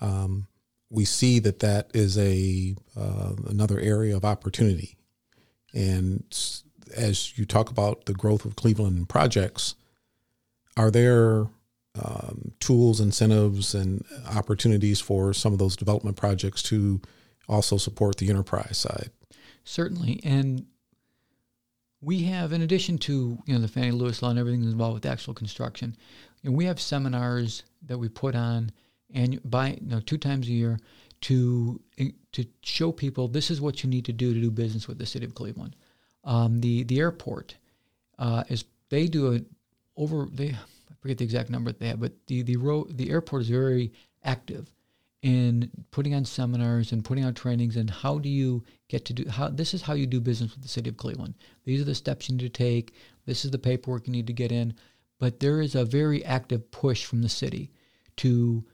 [0.00, 0.46] um,
[0.90, 4.96] we see that that is a uh, another area of opportunity.
[5.72, 6.24] And
[6.96, 9.74] as you talk about the growth of Cleveland projects,
[10.76, 11.46] are there
[12.00, 14.04] um, tools, incentives, and
[14.34, 17.00] opportunities for some of those development projects to
[17.48, 19.10] also support the enterprise side?
[19.64, 20.66] Certainly, and
[22.00, 25.06] we have, in addition to you know the Fannie Lewis law and everything involved with
[25.06, 25.96] actual construction,
[26.42, 28.70] you know, we have seminars that we put on
[29.14, 30.78] and by know, two times a year
[31.22, 31.80] to
[32.32, 35.06] to show people this is what you need to do to do business with the
[35.06, 35.76] city of Cleveland.
[36.24, 37.56] Um, the the airport
[38.18, 39.46] uh, is they do it
[39.96, 43.10] over they I forget the exact number that they have, but the the road the
[43.10, 44.70] airport is very active
[45.22, 49.26] in putting on seminars and putting on trainings and how do you get to do
[49.30, 51.34] how this is how you do business with the city of Cleveland.
[51.64, 52.92] These are the steps you need to take.
[53.24, 54.74] This is the paperwork you need to get in.
[55.18, 57.70] But there is a very active push from the city
[58.16, 58.64] to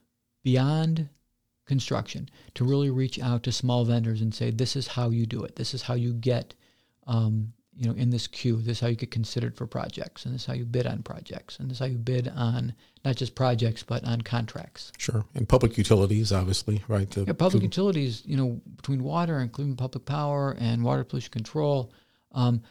[0.42, 1.08] beyond
[1.66, 5.44] construction to really reach out to small vendors and say, this is how you do
[5.44, 5.56] it.
[5.56, 6.54] This is how you get,
[7.06, 8.56] um, you know, in this queue.
[8.56, 11.02] This is how you get considered for projects, and this is how you bid on
[11.02, 12.74] projects, and this is how you bid on
[13.04, 14.92] not just projects but on contracts.
[14.98, 17.08] Sure, and public utilities, obviously, right?
[17.08, 18.22] The, yeah, public the, utilities.
[18.26, 21.92] You know, between water Cleveland Public Power and water pollution control.
[22.32, 22.62] Um,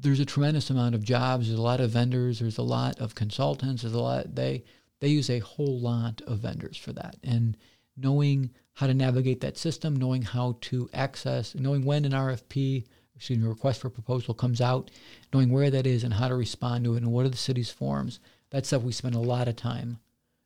[0.00, 1.46] there's a tremendous amount of jobs.
[1.46, 2.38] There's a lot of vendors.
[2.38, 3.82] There's a lot of consultants.
[3.82, 4.34] There's a lot.
[4.34, 4.64] They
[5.02, 7.16] they use a whole lot of vendors for that.
[7.24, 7.56] And
[7.96, 12.84] knowing how to navigate that system, knowing how to access, knowing when an RFP,
[13.16, 14.92] excuse me, request for proposal comes out,
[15.34, 17.68] knowing where that is and how to respond to it and what are the city's
[17.68, 18.20] forms.
[18.50, 19.98] That's stuff we spend a lot of time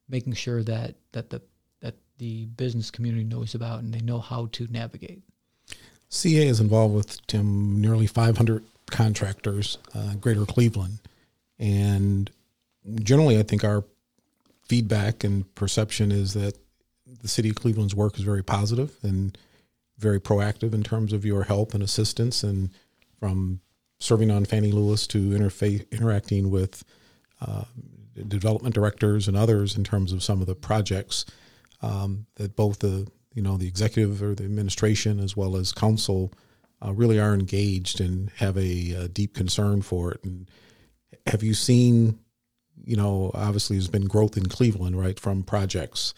[0.08, 1.42] making sure that that the
[1.80, 5.20] that the business community knows about and they know how to navigate.
[6.08, 11.00] CA is involved with Tim nearly 500 contractors, uh, Greater Cleveland,
[11.58, 12.30] and
[13.02, 13.84] generally, I think our
[14.68, 16.58] feedback and perception is that
[17.22, 19.36] the city of Cleveland's work is very positive and
[19.98, 22.70] very proactive in terms of your help and assistance, and
[23.18, 23.60] from
[23.98, 26.84] serving on Fannie Lewis to interface, interacting with
[27.40, 27.64] uh,
[28.28, 31.24] development directors and others in terms of some of the projects
[31.82, 36.32] um, that both the you know the executive or the administration as well as council
[36.84, 40.22] uh, really are engaged and have a, a, deep concern for it.
[40.24, 40.46] And
[41.26, 42.18] have you seen
[42.84, 46.14] you know, obviously there's been growth in Cleveland, right, from projects.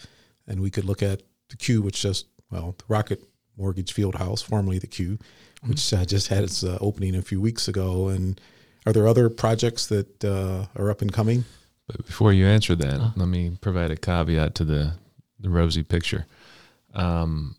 [0.47, 3.23] And we could look at the Q, which just, well, the Rocket
[3.57, 5.19] Mortgage Field House, formerly the Q,
[5.67, 6.03] which mm-hmm.
[6.03, 8.09] uh, just had its uh, opening a few weeks ago.
[8.09, 8.41] And
[8.87, 11.45] are there other projects that uh, are up and coming?
[11.87, 13.11] But before you answer that, uh-huh.
[13.17, 14.95] let me provide a caveat to the,
[15.41, 16.27] the rosy picture.
[16.95, 17.57] Um,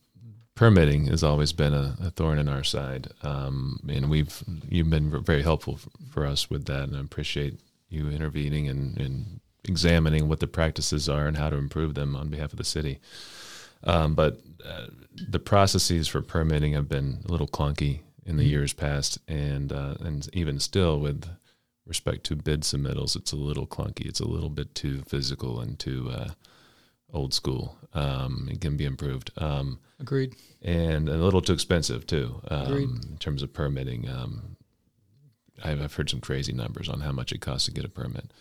[0.55, 5.23] permitting has always been a, a thorn in our side, um, and we've you've been
[5.23, 5.79] very helpful
[6.11, 11.09] for us with that, and I appreciate you intervening and, and examining what the practices
[11.09, 12.99] are and how to improve them on behalf of the city.
[13.83, 14.87] Um, but uh,
[15.29, 18.51] the processes for permitting have been a little clunky in the mm-hmm.
[18.51, 21.25] years past, and uh, and even still, with
[21.85, 24.05] respect to bid submittals, it's a little clunky.
[24.05, 26.29] It's a little bit too physical and too uh,
[27.11, 27.77] old school.
[27.93, 29.31] Um, it can be improved.
[29.37, 30.35] Um, Agreed.
[30.61, 32.41] And a little too expensive too.
[32.49, 34.07] Um, in terms of permitting.
[35.63, 38.31] Um, I've heard some crazy numbers on how much it costs to get a permit.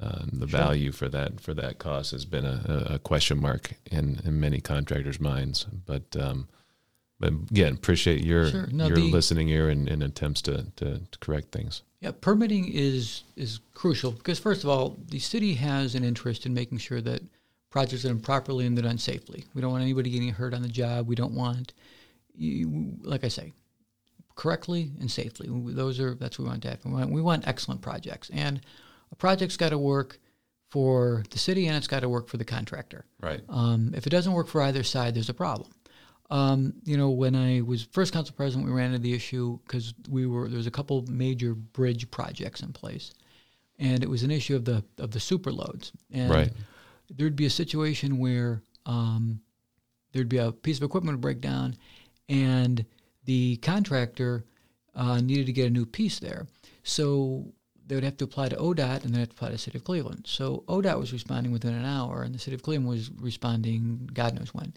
[0.00, 0.60] Uh, the sure.
[0.60, 4.60] value for that for that cost has been a, a question mark in, in many
[4.60, 5.64] contractors' minds.
[5.64, 6.48] But um,
[7.20, 8.68] but again, appreciate your Sure.
[8.70, 11.82] No, your the- listening ear and, and attempts to, to, to correct things.
[12.00, 16.54] Yeah, permitting is is crucial because first of all, the city has an interest in
[16.54, 17.22] making sure that
[17.70, 19.44] projects are done properly and they're done safely.
[19.52, 21.08] We don't want anybody getting hurt on the job.
[21.08, 21.72] We don't want,
[22.34, 23.52] you, like I say,
[24.38, 25.48] correctly and safely.
[25.50, 26.84] Those are that's what we want to have.
[26.84, 28.60] We want, we want excellent projects, and
[29.10, 30.20] a project's got to work
[30.70, 33.04] for the city and it's got to work for the contractor.
[33.20, 33.40] Right.
[33.48, 35.70] Um, if it doesn't work for either side, there's a problem.
[36.30, 39.92] Um, you know, when I was first council president, we ran into the issue because
[40.08, 43.12] we were there was a couple major bridge projects in place,
[43.78, 45.90] and it was an issue of the of the super loads.
[46.12, 46.52] And Right.
[47.10, 49.40] there'd be a situation where um,
[50.12, 51.76] there'd be a piece of equipment would break down,
[52.28, 52.84] and
[53.28, 54.44] the contractor
[54.94, 56.46] uh, needed to get a new piece there.
[56.82, 57.52] So
[57.86, 59.76] they would have to apply to ODOT and then have to apply to the City
[59.76, 60.24] of Cleveland.
[60.26, 64.34] So ODOT was responding within an hour, and the City of Cleveland was responding God
[64.34, 64.72] knows when.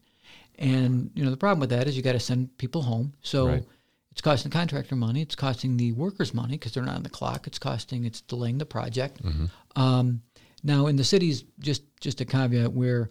[0.59, 3.13] And you know the problem with that is you got to send people home.
[3.21, 3.63] So Right.
[4.11, 5.21] it's costing the contractor money.
[5.21, 7.47] It's costing the workers money because they're not on the clock.
[7.47, 8.03] It's costing.
[8.03, 9.21] It's delaying the project.
[9.77, 10.21] Um,
[10.61, 13.09] now in the cities, just just a caveat where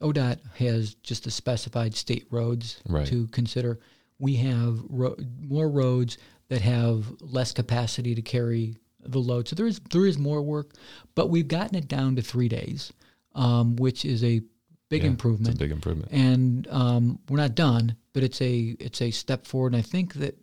[0.00, 3.06] ODOT has just the specified state roads Right.
[3.06, 3.78] to consider.
[4.18, 9.48] We have ro- more roads that have less capacity to carry the load.
[9.48, 10.72] So there is there is more work,
[11.14, 12.92] but we've gotten it down to three days,
[13.34, 14.42] um, which is a
[14.88, 16.10] big Yeah, improvement It's a big improvement.
[16.10, 19.74] and um, we're not done, but it's a it's a step forward.
[19.74, 20.36] And I think that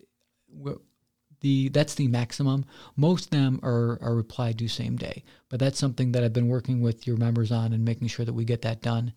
[1.41, 2.65] the that's the maximum.
[2.95, 6.47] Most of them are are replied to same day, but that's something that I've been
[6.47, 9.13] working with your members on and making sure that we get that done.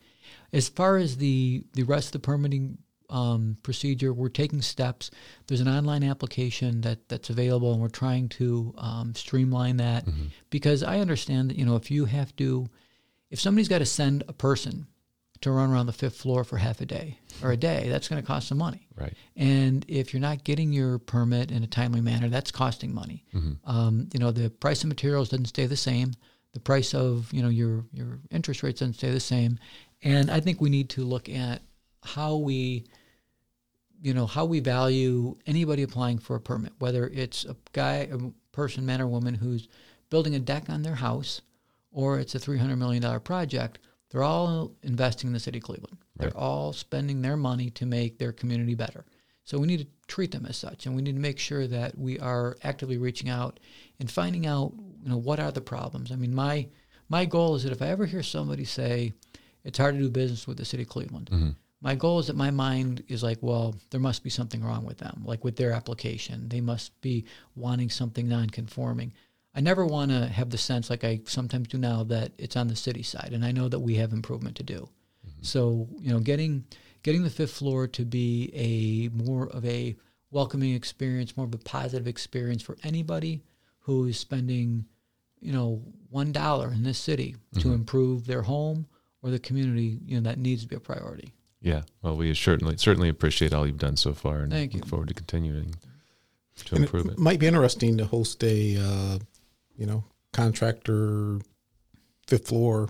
[0.53, 2.79] As far as the the rest of the permitting
[3.11, 5.11] um, procedure, we're taking steps.
[5.47, 10.07] There's an online application that that's available, and we're trying to um, streamline that
[10.51, 12.69] because I understand that you know if you have to,
[13.31, 14.87] if somebody's got to send a person
[15.41, 18.21] to run around the fifth floor for half a day or a day, that's going
[18.21, 18.89] to cost some money.
[18.97, 19.15] Right.
[19.37, 23.25] And if you're not getting your permit in a timely manner, that's costing money.
[23.65, 26.13] Um, you know, the price of materials doesn't stay the same.
[26.55, 29.59] The price of you know your your interest rates doesn't stay the same.
[30.03, 31.63] And I think we need to look at
[32.03, 32.85] how we,
[34.01, 38.19] you know, how we value anybody applying for a permit, whether it's a guy, a
[38.53, 39.69] person, man or woman who's
[40.11, 41.41] building a deck on their house,
[41.91, 43.79] or it's a three hundred million dollar project.
[44.11, 45.99] They're all investing in the city of Cleveland.
[46.19, 46.31] Right.
[46.31, 49.05] They're all spending their money to make their community better.
[49.45, 51.97] So we need to treat them as such, and we need to make sure that
[51.97, 53.61] we are actively reaching out
[53.99, 56.13] and finding out, you know, what are the problems.
[56.13, 56.69] I mean, my
[57.09, 59.13] my goal is that if I ever hear somebody say
[59.65, 61.51] it's hard to do business with the city of Cleveland, mm-hmm.
[61.81, 64.99] My goal is that my mind is like, well, there must be something wrong with
[64.99, 66.49] them, like with their application.
[66.49, 69.13] They must be wanting something non-conforming.
[69.55, 72.69] I never want to have the sense, like I sometimes do now, that it's on
[72.69, 74.89] the city side, and I know that we have improvement to do.
[75.27, 75.43] Mm-hmm.
[75.43, 76.65] So you know, getting
[77.03, 79.97] getting the fifth floor to be a more of a
[80.31, 83.43] welcoming experience, more of a positive experience for anybody
[83.81, 84.85] who is spending,
[85.41, 87.73] you know, one dollar in this city to mm-hmm.
[87.73, 88.87] improve their home
[89.23, 89.99] or the community.
[90.05, 91.33] You know, that needs to be a priority.
[91.61, 91.83] Yeah.
[92.03, 94.81] Well, we certainly certainly appreciate all you've done so far, and Thank you.
[94.83, 95.75] forward to continuing
[96.65, 97.13] to And improve it.
[97.13, 99.19] it, might be interesting to host a, uh,
[99.77, 101.41] you know, contractor
[102.27, 102.89] fifth floor,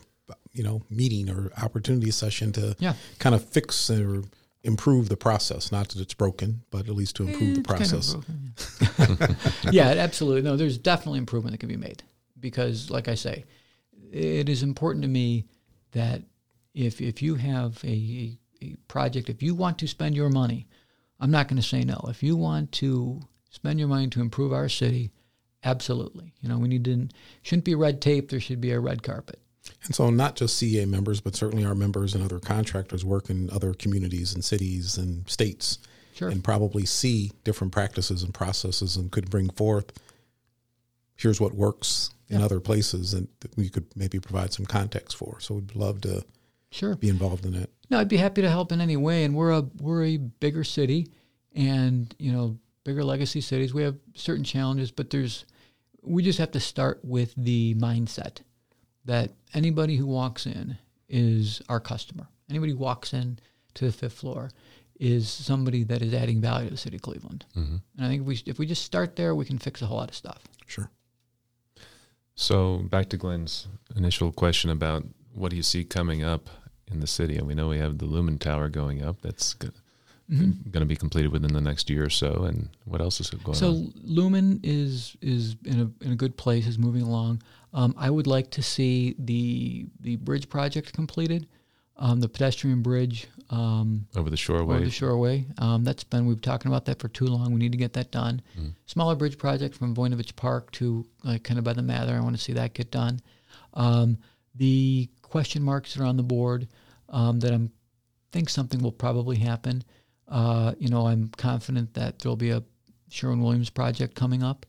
[0.52, 2.94] you know, meeting or opportunity session to Yeah.
[3.18, 4.24] kind of fix or
[4.64, 5.70] improve the process.
[5.72, 8.14] Not that it's broken, but at least to improve the It's kind of process.
[8.14, 9.70] broken, yeah.
[9.94, 10.42] yeah, absolutely.
[10.42, 12.02] No, there's definitely improvement that can be made
[12.40, 13.44] because, like I say,
[14.12, 15.44] it is important to me
[15.92, 16.22] that
[16.74, 18.38] if if you have a, a
[18.88, 20.66] project, if you want to spend your money,
[21.20, 22.00] I'm not going to say no.
[22.08, 25.10] If you want to spend your money to improve our city,
[25.64, 26.34] absolutely.
[26.40, 27.08] You know, we need to
[27.42, 28.30] shouldn't be red tape.
[28.30, 29.40] There should be a red carpet.
[29.84, 33.50] And so, not just CA members, but certainly our members and other contractors work in
[33.50, 35.78] other communities and cities and states,
[36.14, 36.28] Sure.
[36.30, 39.92] and probably see different practices and processes, and could bring forth.
[41.16, 42.44] Here's what works in Yeah.
[42.46, 45.38] other places, and we could maybe provide some context for.
[45.40, 46.24] So, we'd love to
[46.70, 46.96] Sure.
[46.96, 47.70] be involved in it.
[47.90, 49.24] No, I'd be happy to help in any way.
[49.24, 51.08] And we're a we're a bigger city,
[51.54, 53.72] and you know, bigger legacy cities.
[53.72, 55.44] We have certain challenges, but there's
[56.02, 58.40] we just have to start with the mindset
[59.04, 60.76] that anybody who walks in
[61.08, 62.28] is our customer.
[62.50, 63.38] Anybody who walks in
[63.74, 64.50] to the fifth floor
[64.98, 67.44] is somebody that is adding value to the city of Cleveland.
[67.56, 67.76] Mm-hmm.
[67.96, 69.96] And I think if we if we just start there, we can fix a whole
[69.96, 70.42] lot of stuff.
[70.66, 70.90] Sure.
[72.34, 73.66] So back to Glenn's
[73.96, 75.04] initial question about
[75.38, 76.48] what do you see coming up
[76.90, 79.20] in the city, and we know we have the Lumen Tower going up.
[79.22, 79.70] That's go-
[80.30, 80.68] Mm-hmm.
[80.70, 82.44] going to be completed within the next year or so.
[82.44, 83.74] And what else is going So on?
[83.86, 87.40] So Lumen is is in a in a good place, is moving along.
[87.72, 91.48] Um, I would like to see the the bridge project completed,
[91.96, 94.74] um, the pedestrian bridge um, over the shoreway.
[94.74, 95.46] over the shoreway.
[95.62, 97.50] Um, that's been we've been talking about that for too long.
[97.54, 98.42] We need to get that done.
[98.60, 98.72] Mm.
[98.84, 102.14] Smaller bridge project from Voinovich Park to like kind of by the Mather.
[102.14, 103.20] I want to see that get done.
[103.72, 104.18] Um,
[104.54, 106.68] the question marks that are on the board
[107.08, 107.70] um, that I'm
[108.32, 109.82] think something will probably happen.
[110.28, 112.62] Uh, you know, I'm confident that there'll be a
[113.08, 114.66] Sherwin Williams project coming up.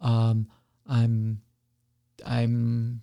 [0.00, 0.48] Um,
[0.88, 1.40] I'm
[2.24, 3.00] I'm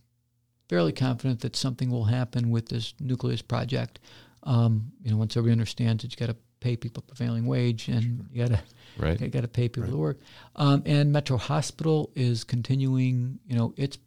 [0.70, 4.00] fairly confident that something will happen with this nucleus project.
[4.44, 8.26] Um, you know, once everybody understands that you got to pay people prevailing wage and
[8.32, 8.64] you got to
[8.98, 9.20] right.
[9.20, 10.20] you got to pay people to work.
[10.56, 13.98] Um, and Metro Hospital is continuing, you know, its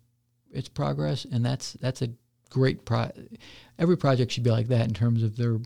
[0.50, 2.08] its progress, and that's that's a
[2.50, 3.10] great pro.
[3.78, 5.58] Every project should be like that in terms of they're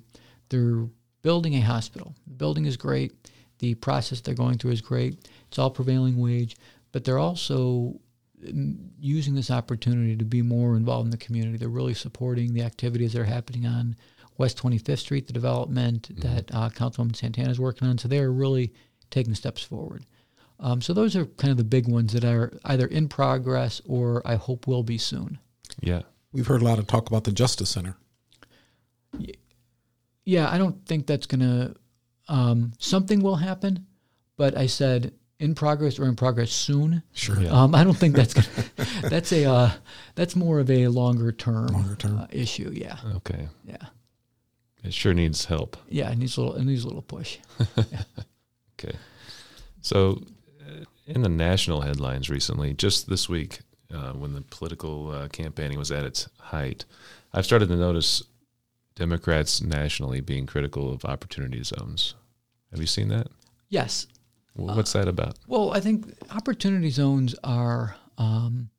[0.49, 0.87] they're
[1.23, 2.15] building a hospital.
[2.27, 3.13] The building is great.
[3.59, 5.29] The process they're going through is great.
[5.49, 6.57] It's all prevailing wage,
[6.93, 8.01] but they're also
[8.43, 11.59] mm, using this opportunity to be more involved in the community.
[11.59, 13.97] They're really supporting the activities that are happening on
[14.39, 17.99] West 25th Street, the development that uh, Councilwoman Santana is working on.
[17.99, 18.73] So they're really
[19.11, 20.07] taking steps forward.
[20.59, 24.23] Um, so those are kind of the big ones that are either in progress or
[24.25, 25.39] I hope will be soon.
[25.81, 26.03] Yeah.
[26.33, 27.97] We've heard a lot of talk about the Justice Center.
[30.25, 31.75] Yeah, I don't think that's going to,
[32.29, 33.87] um, something will happen,
[34.37, 37.03] but I said in progress or in progress soon.
[37.13, 37.41] Sure.
[37.41, 37.51] Yeah.
[37.51, 38.47] Um, I don't think that's gonna,
[39.09, 39.71] that's a uh,
[40.15, 42.19] that's more of a longer term, Longer term.
[42.19, 42.71] Uh, issue.
[42.73, 43.49] Yeah, Okay.
[43.67, 43.87] yeah,
[44.85, 45.77] It sure needs help.
[45.89, 46.11] yeah.
[46.11, 47.39] It needs a little it needs a little push.
[48.79, 48.97] Okay.
[49.83, 50.23] So,
[50.67, 53.61] uh, in the national headlines recently, just this week,
[53.93, 56.85] uh, when the political uh, campaigning was at its height,
[57.33, 58.23] I've started to notice
[58.95, 62.15] Democrats nationally being critical of opportunity zones.
[62.71, 63.29] Have you seen that?
[63.69, 64.07] Yes.
[64.57, 65.39] Well, What's that about?
[65.47, 68.71] Well, I think opportunity zones are um,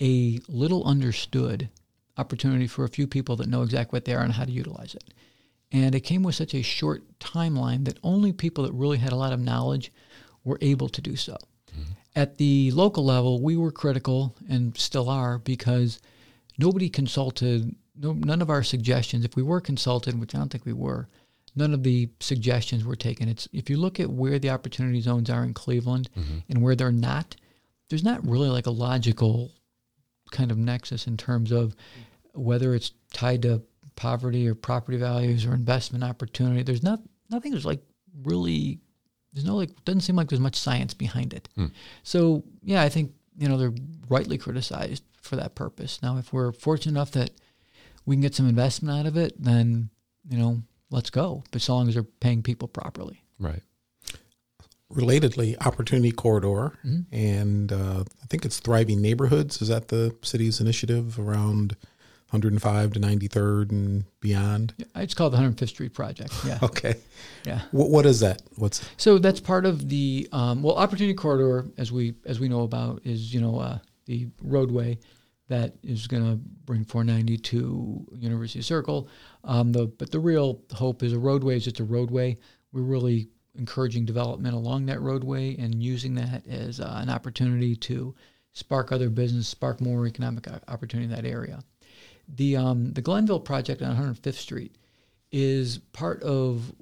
[0.00, 1.68] a little understood
[2.18, 4.94] opportunity for a few people that know exactly what they are and how to utilize
[4.94, 5.14] it.
[5.70, 9.16] And it came with such a short timeline that only people that really had a
[9.16, 9.90] lot of knowledge
[10.44, 11.36] were able to do so.
[12.14, 15.98] At the local level, we were critical and still are because
[16.58, 20.66] nobody consulted, no, none of our suggestions, if we were consulted, which I don't think
[20.66, 21.08] we were,
[21.54, 23.28] none of the suggestions were taken.
[23.28, 26.38] It's if you look at where the opportunity zones are in Cleveland mm-hmm.
[26.48, 27.36] and where they're not,
[27.88, 29.50] there's not really like a logical
[30.30, 31.74] kind of nexus in terms of
[32.34, 33.62] whether it's tied to
[33.96, 36.62] poverty or property values or investment opportunity.
[36.62, 37.00] There's not
[37.30, 37.82] nothing that's like
[38.22, 38.80] really
[39.32, 41.48] there's no like doesn't seem like there's much science behind it.
[42.02, 43.74] So yeah, I think you know they're
[44.08, 46.00] rightly criticized for that purpose.
[46.02, 47.30] Now, if we're fortunate enough that
[48.04, 49.90] we can get some investment out of it, then
[50.28, 51.44] you know let's go.
[51.50, 53.22] But so long as they're paying people properly.
[53.38, 53.62] Right.
[54.92, 57.14] Relatedly, Opportunity Corridor, Mm-hmm.
[57.14, 59.62] and uh, I think it's Thriving Neighborhoods.
[59.62, 61.76] Is that the city's initiative around
[62.32, 64.74] 105 to 93rd and beyond?
[64.96, 66.32] It's called the 105th Street Project.
[66.46, 66.94] Yeah, Okay.
[67.44, 67.60] yeah.
[67.72, 68.40] What, what is that?
[68.56, 72.62] What's So that's part of the um, well, opportunity corridor, as we as we know
[72.62, 74.98] about, is you know uh, the roadway
[75.48, 79.08] that is going to bring 490 to University Circle.
[79.44, 82.38] Um, the but the real hope is a roadway is just a roadway.
[82.72, 88.14] We're really encouraging development along that roadway and using that as uh, an opportunity to
[88.54, 91.62] spark other business, spark more economic opportunity in that area.
[92.28, 94.76] The um, the Glenville project on 105th Street
[95.30, 96.72] is part of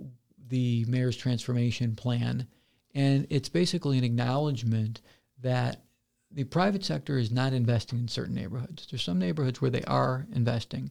[0.48, 2.46] the mayor's transformation plan,
[2.94, 5.00] and it's basically an acknowledgement
[5.42, 5.82] that
[6.32, 8.86] the private sector is not investing in certain neighborhoods.
[8.88, 10.90] There's some neighborhoods where they are investing,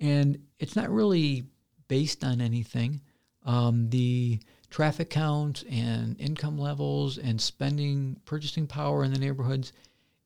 [0.00, 1.44] and it's not really
[1.88, 3.00] based on anything.
[3.46, 4.40] Um, the
[4.70, 9.72] traffic counts and income levels and spending, purchasing power in the neighborhoods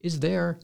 [0.00, 0.58] is there.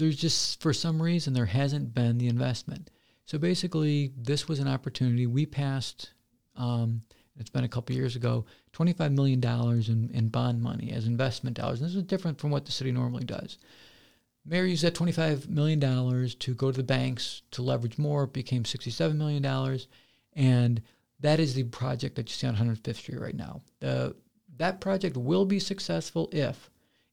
[0.00, 2.90] There's just, for some reason, there hasn't been the investment.
[3.26, 5.26] So basically, this was an opportunity.
[5.26, 6.10] We passed,
[6.56, 7.02] um,
[7.38, 9.44] it's been a couple years ago, $25 million
[9.88, 11.80] in, in bond money as investment dollars.
[11.80, 13.58] And this is different from what the city normally does.
[14.44, 18.24] Mayor used that $25 million to go to the banks to leverage more.
[18.24, 19.44] It became $67 million.
[20.34, 20.82] And
[21.20, 23.60] that is the project that you see on 105th Street right now.
[23.80, 24.16] The,
[24.56, 26.70] that project will be successful if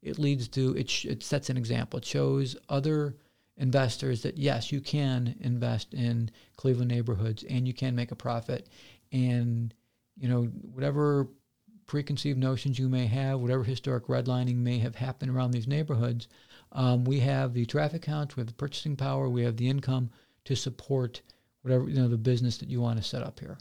[0.08, 1.99] it leads to, it, sh- it sets an example.
[1.99, 3.16] It shows other
[3.58, 8.70] investors that yes, you can invest in Cleveland neighborhoods and you can make a profit.
[9.12, 9.74] And,
[10.18, 11.28] you know, whatever
[11.88, 16.28] preconceived notions you may have, whatever historic redlining may have happened around these neighborhoods,
[16.74, 20.10] um, we have the traffic counts, we have the purchasing power, we have the income
[20.45, 21.22] to support
[21.62, 23.58] whatever, you know, the business that you want to set up here.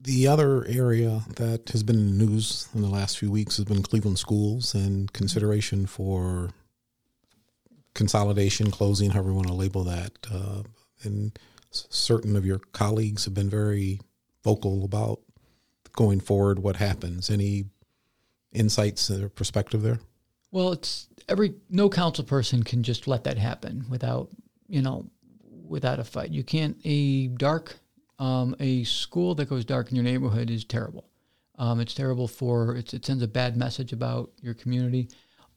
[0.00, 3.64] The other area that has been in the news in the last few weeks has
[3.64, 6.50] been Cleveland schools and consideration for
[7.94, 10.12] consolidation, closing, however you want to label that.
[10.32, 10.62] Uh,
[11.02, 11.38] and
[11.70, 14.00] certain of your colleagues have been very
[14.44, 15.20] vocal about
[15.92, 16.60] going forward.
[16.60, 17.28] What happens?
[17.28, 17.64] Any
[18.52, 20.00] insights or perspective there?
[20.50, 24.28] Well, it's every no council person can just let that happen without
[24.68, 25.06] you know
[25.66, 26.30] without a fight.
[26.30, 27.76] You can't a dark
[28.22, 31.08] um, a school that goes dark in your neighborhood is terrible.
[31.58, 35.08] Um, it's terrible for it's, it sends a bad message about your community.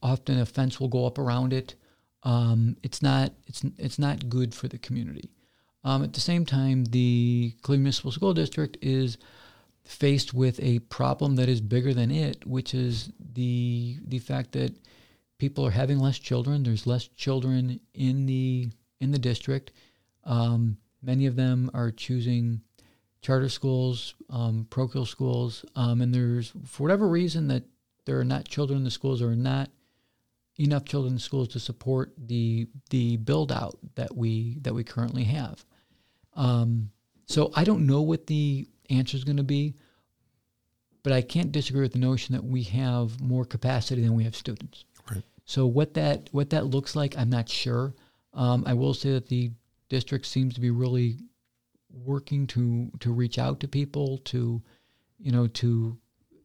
[0.01, 1.75] Often a fence will go up around it.
[2.23, 5.29] Um, it's not it's it's not good for the community.
[5.83, 9.19] Um, at the same time, the Cleveland Municipal School District is
[9.83, 14.75] faced with a problem that is bigger than it, which is the the fact that
[15.37, 16.63] people are having less children.
[16.63, 19.71] There's less children in the in the district.
[20.23, 22.61] Um, many of them are choosing
[23.21, 27.63] charter schools, um, parochial schools, um, and there's for whatever reason that
[28.05, 29.69] there are not children in the schools or not
[30.57, 35.23] enough children in schools to support the the build out that we that we currently
[35.23, 35.65] have.
[36.35, 36.91] Um,
[37.27, 39.75] so I don't know what the answer is going to be,
[41.03, 44.35] but I can't disagree with the notion that we have more capacity than we have
[44.35, 44.85] students.
[45.09, 45.23] Right.
[45.45, 47.93] So what that what that looks like, I'm not sure.
[48.33, 49.51] Um, I will say that the
[49.95, 51.17] district seems to be really
[51.89, 54.61] working to to reach out to people to,
[55.19, 55.97] you know, to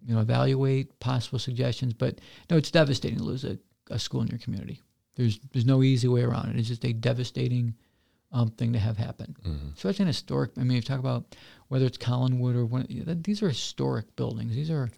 [0.06, 1.92] you know evaluate possible suggestions.
[1.92, 3.58] But no, it's devastating to lose a,
[3.90, 4.82] a school in your community.
[5.16, 6.58] There's there's no easy way around it.
[6.58, 7.74] It's just a devastating
[8.30, 9.36] um, thing to have happen.
[9.42, 9.68] Mm-hmm.
[9.76, 10.52] Especially in historic.
[10.56, 11.34] I mean, you talk about
[11.68, 12.86] whether it's Collinwood or one,
[13.24, 14.54] these are historic buildings.
[14.54, 14.88] These are,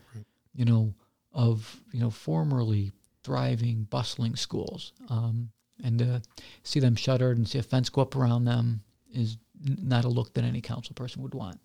[0.55, 0.95] you know,
[1.33, 2.93] of you know formerly
[3.25, 4.93] thriving, bustling schools.
[5.09, 5.51] Um,
[5.83, 6.23] and to
[6.63, 10.35] see them shuttered and see a fence go up around them is not a look
[10.35, 11.61] that any council person would want.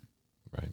[0.56, 0.72] Right.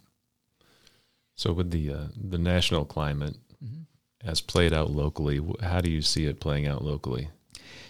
[1.35, 4.29] So with the uh, the national climate Mm-hmm.
[4.29, 7.29] as played out locally, how do you see it playing out locally?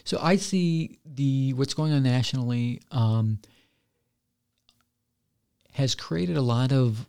[0.05, 3.39] So I see the what's going on nationally um,
[5.73, 7.07] has created a lot of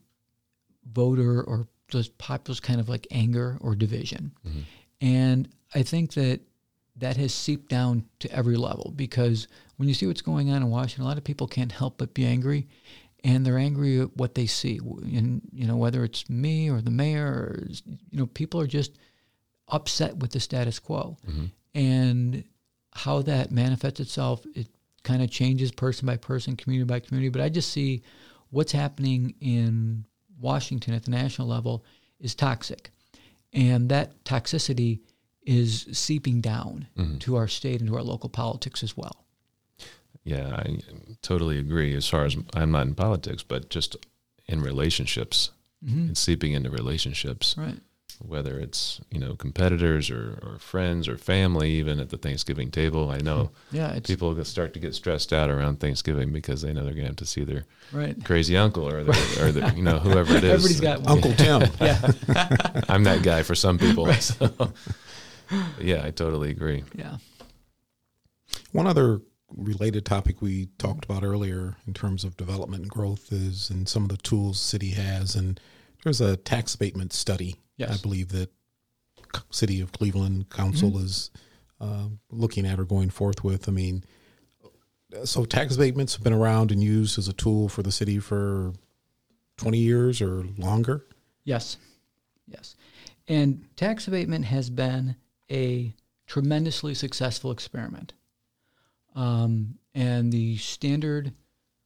[0.91, 4.31] voter or just populist kind of like anger or division,
[4.99, 6.39] and I think that
[6.97, 10.69] that has seeped down to every level because when you see what's going on in
[10.69, 12.67] Washington, a lot of people can't help but be angry,
[13.23, 16.91] and they're angry at what they see, and you know whether it's me or the
[16.91, 17.67] mayor, or,
[18.11, 18.97] you know people are just
[19.67, 21.45] upset with the status quo, mm-hmm.
[21.73, 22.43] and
[22.93, 24.67] how that manifests itself, it
[25.03, 27.29] kind of changes person by person, community by community.
[27.29, 28.01] But I just see
[28.51, 30.05] what's happening in
[30.39, 31.83] Washington at the national level
[32.19, 32.91] is toxic.
[33.53, 35.01] And that toxicity
[35.45, 37.17] is seeping down mm-hmm.
[37.19, 39.25] to our state and to our local politics as well.
[40.23, 40.79] Yeah, I
[41.21, 41.95] totally agree.
[41.95, 43.95] As far as I'm not in politics, but just
[44.47, 45.51] in relationships,
[45.85, 46.09] mm-hmm.
[46.09, 47.55] it's seeping into relationships.
[47.57, 47.79] Right.
[48.19, 53.09] whether it's you know competitors or, or friends or family even at the thanksgiving table
[53.09, 56.85] i know Yeah, it's people start to get stressed out around thanksgiving because they know
[56.85, 58.15] they're going to have to see their right.
[58.23, 61.11] crazy uncle or their, or the, you know whoever it is Everybody's got one.
[61.11, 61.63] Uncle Tim.
[61.81, 64.71] Yeah, i'm that guy for some people so,
[65.79, 67.17] yeah i totally agree yeah.
[68.71, 69.21] One other
[69.55, 74.03] related topic we talked about earlier in terms of development and growth is and some
[74.03, 75.59] of the tools city has and
[76.03, 77.91] there's a tax abatement study Yes.
[77.91, 78.49] I believe that
[79.49, 81.29] city of Cleveland council is
[81.81, 83.67] uh, looking at or going forth with.
[83.67, 84.03] I mean,
[85.25, 88.73] so tax abatements have been around and used as a tool for the city for
[89.57, 91.05] 20 years or longer.
[91.43, 91.77] Yes,
[92.47, 92.75] yes.
[93.27, 95.15] And tax abatement has been
[95.51, 95.93] a
[96.27, 98.13] tremendously successful experiment.
[99.15, 101.33] Um, and the standard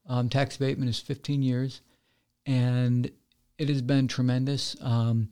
[0.07, 1.81] um, tax abatement is 15 years,
[2.45, 3.11] and
[3.57, 4.75] it has been tremendous.
[4.81, 5.29] Um,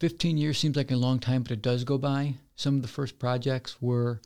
[0.00, 2.34] 15 years seems like a long time, but it does go by.
[2.56, 4.20] Some of the first projects were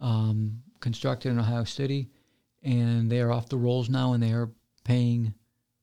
[0.00, 2.08] um, constructed in Ohio City,
[2.62, 4.50] and they are off the rolls now, and they are
[4.84, 5.34] paying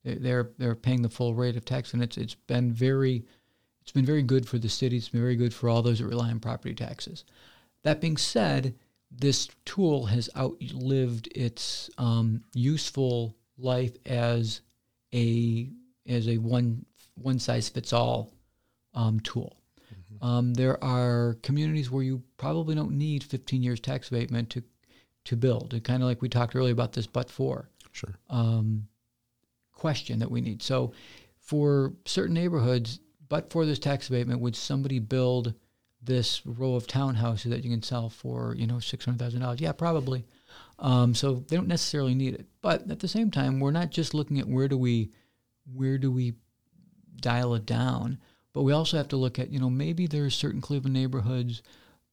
[0.03, 3.25] they- they're they're paying the full rate of tax, and it's it's been very
[3.83, 4.97] it's been very good for the city.
[4.97, 7.25] It's been very good for all those that rely on property taxes.
[7.83, 8.73] That being said,
[9.11, 14.61] this tool has outlived its um, useful life as
[15.13, 15.69] a
[16.07, 18.33] as a one one size fits all
[18.93, 19.57] um, tool.
[20.21, 24.63] Um, there are communities where you probably don't need 15 years tax abatement to
[25.25, 25.79] to build.
[25.83, 28.15] Kind of like we talked earlier about this, but for Sure.
[28.29, 28.87] um,
[29.73, 30.61] question that we need.
[30.63, 30.93] So,
[31.39, 32.99] for certain neighborhoods,
[33.33, 35.55] but for this tax abatement, would somebody build
[36.03, 39.59] this row of townhouses that you can sell for you know six hundred thousand dollars?
[39.59, 40.23] Yeah, probably.
[40.77, 42.45] Um, so they don't necessarily need it.
[42.61, 45.09] But at the same time, we're not just looking at where do we
[45.73, 46.33] where do we
[47.15, 48.19] dial it down,
[48.53, 51.63] but we also have to look at you know maybe there are certain Cleveland neighborhoods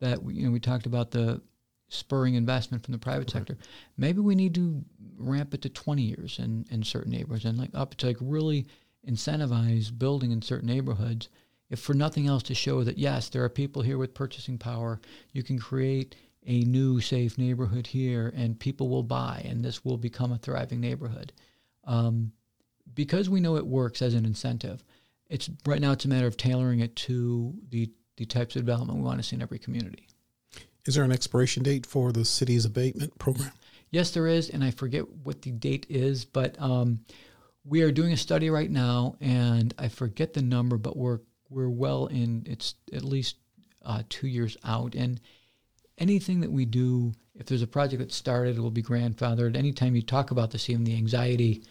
[0.00, 1.42] that we, you know we talked about the
[1.90, 3.58] spurring investment from the private sector.
[3.98, 4.82] Maybe we need to
[5.18, 8.68] ramp it to 20 years in, in certain neighborhoods and like up to like really
[9.08, 11.28] incentivize building in certain neighborhoods,
[11.68, 15.00] if for nothing else to show that yes, there are people here with purchasing power,
[15.32, 19.98] you can create a new safe neighborhood here and people will buy and this will
[19.98, 21.32] become a thriving neighborhood.
[21.84, 22.32] Um,
[22.94, 24.82] because we know it works as an incentive,
[25.28, 28.98] it's right now it's a matter of tailoring it to the, the types of development
[28.98, 30.08] we want to see in every community.
[30.86, 33.52] Is there an expiration date for the city's abatement program?
[33.90, 37.00] Yes, there is, and I forget what the date is, but um,
[37.64, 41.68] we are doing a study right now, and I forget the number, but we're we're
[41.68, 42.44] well in.
[42.46, 43.36] It's at least
[43.84, 45.20] uh, two years out, and
[45.98, 49.56] anything that we do, if there's a project that started, it will be grandfathered.
[49.56, 51.62] Anytime you talk about this, even the anxiety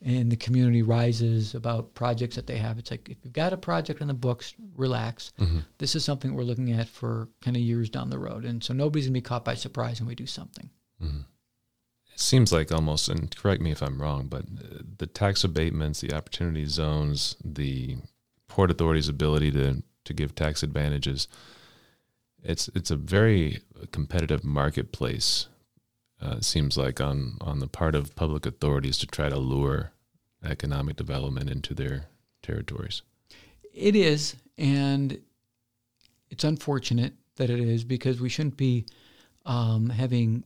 [0.00, 2.78] in the community rises about projects that they have.
[2.78, 5.32] It's like if you've got a project on the books, relax.
[5.40, 5.58] Mm-hmm.
[5.78, 8.74] This is something we're looking at for kind of years down the road, and so
[8.74, 10.70] nobody's gonna be caught by surprise when we do something.
[11.02, 11.20] Mm-hmm.
[12.18, 14.44] It seems like almost, and correct me if I'm wrong, but
[14.98, 17.98] the tax abatements, the opportunity zones, the
[18.48, 21.28] port authority's ability to to give tax advantages.
[22.42, 23.60] It's it's a very
[23.92, 25.46] competitive marketplace
[26.20, 29.92] uh, seems like on on the part of public authorities to try to lure
[30.44, 32.06] economic development into their
[32.42, 33.02] territories.
[33.72, 35.20] It is, and
[36.30, 38.86] it's unfortunate that it is because we shouldn't be
[39.46, 40.42] um, having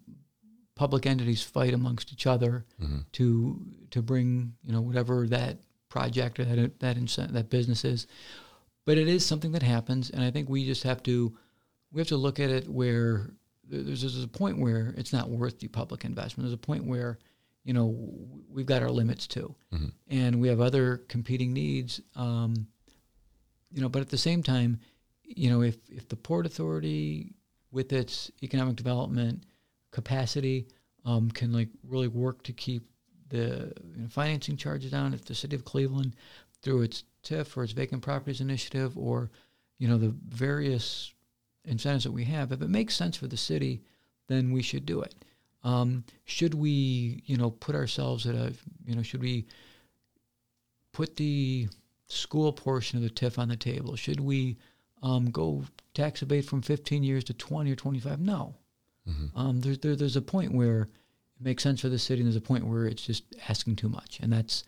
[0.82, 2.98] public entities fight amongst each other mm-hmm.
[3.12, 5.58] to to bring you know whatever that
[5.88, 8.08] project or that that that business is.
[8.84, 11.38] But it is something that happens, and I think we just have to
[11.92, 13.30] we have to look at it where
[13.62, 16.48] there's, there's a point where it's not worth the public investment.
[16.48, 17.20] There's a point where,
[17.62, 17.96] you know,
[18.50, 19.90] we've got our limits too, mm-hmm.
[20.10, 22.00] and we have other competing needs.
[22.16, 22.66] Um,
[23.70, 24.80] you know, but at the same time,
[25.22, 27.36] you know, if if the port authority
[27.70, 29.44] with its economic development
[29.92, 30.66] capacity
[31.04, 32.82] um, can like really work to keep
[33.28, 36.16] the you know, financing charges down, if the city of Cleveland
[36.60, 39.30] through its TIF or its vacant properties initiative or
[39.78, 41.12] you know the various
[41.64, 43.82] incentives that we have, if it makes sense for the city,
[44.28, 45.14] then we should do it.
[45.64, 48.52] Um, should we, you know, put ourselves at a,
[48.84, 49.46] you know, should we
[50.92, 51.68] put the
[52.08, 53.94] school portion of the TIF on the table?
[53.96, 54.58] Should we
[55.02, 55.64] um, go
[55.94, 58.20] tax abate from 15 years to 20 or 25?
[58.20, 58.54] No.
[59.08, 59.38] Mm-hmm.
[59.38, 62.36] Um, there, there, there's a point where it makes sense for the city, and there's
[62.36, 64.64] a point where it's just asking too much, and that's,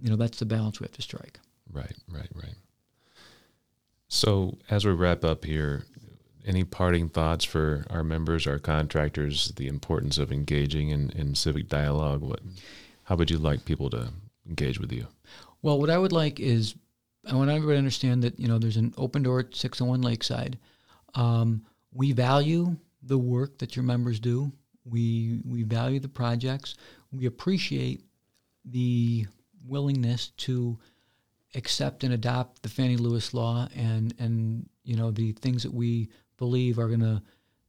[0.00, 1.40] you know, that's the balance we have to strike.
[1.72, 2.54] Right, right, right.
[4.08, 5.84] So as we wrap up here,
[6.46, 11.68] any parting thoughts for our members, our contractors, the importance of engaging in, in civic
[11.68, 12.20] dialogue?
[12.20, 12.40] What,
[13.04, 14.10] how would you like people to
[14.46, 15.06] engage with you?
[15.62, 16.74] Well, what I would like is
[17.26, 20.58] I want everybody to understand that you know there's an open door at 601 Lakeside.
[21.14, 24.52] Um, we value the work that your members do.
[24.84, 26.74] We we value the projects.
[27.12, 28.02] We appreciate
[28.64, 29.26] the
[29.66, 30.78] willingness to
[31.54, 36.08] accept and adopt the Fannie Lewis law and and you know the things that we
[36.36, 37.22] believe are going to,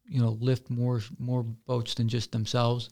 [0.06, 2.90] you know, lift more more boats than just themselves.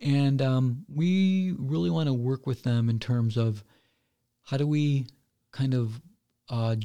[0.00, 3.64] And um, we really want to work with them in terms of
[4.42, 5.06] how do we
[5.52, 6.00] kind of
[6.48, 6.76] uh,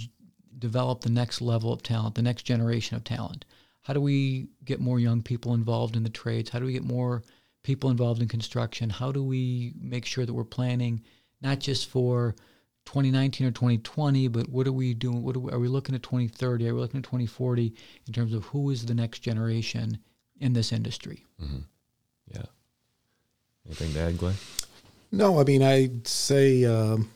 [0.57, 3.45] develop the next level of talent, the next generation of talent.
[3.83, 6.49] How do we get more young people involved in the trades?
[6.49, 7.23] How do we get more
[7.63, 8.89] people involved in construction?
[8.89, 11.01] How do we make sure that we're planning
[11.41, 12.35] not just for
[12.85, 15.23] 2019 or 2020, but what are we doing?
[15.23, 16.69] What are we, are we looking at 2030?
[16.69, 17.73] Are we looking at 2040
[18.07, 19.97] in terms of who is the next generation
[20.39, 21.25] in this industry?
[21.41, 21.59] Mm-hmm.
[22.33, 22.43] Yeah.
[23.65, 24.35] Anything to add, Glenn?
[25.11, 27.11] No, I mean, I'd say um,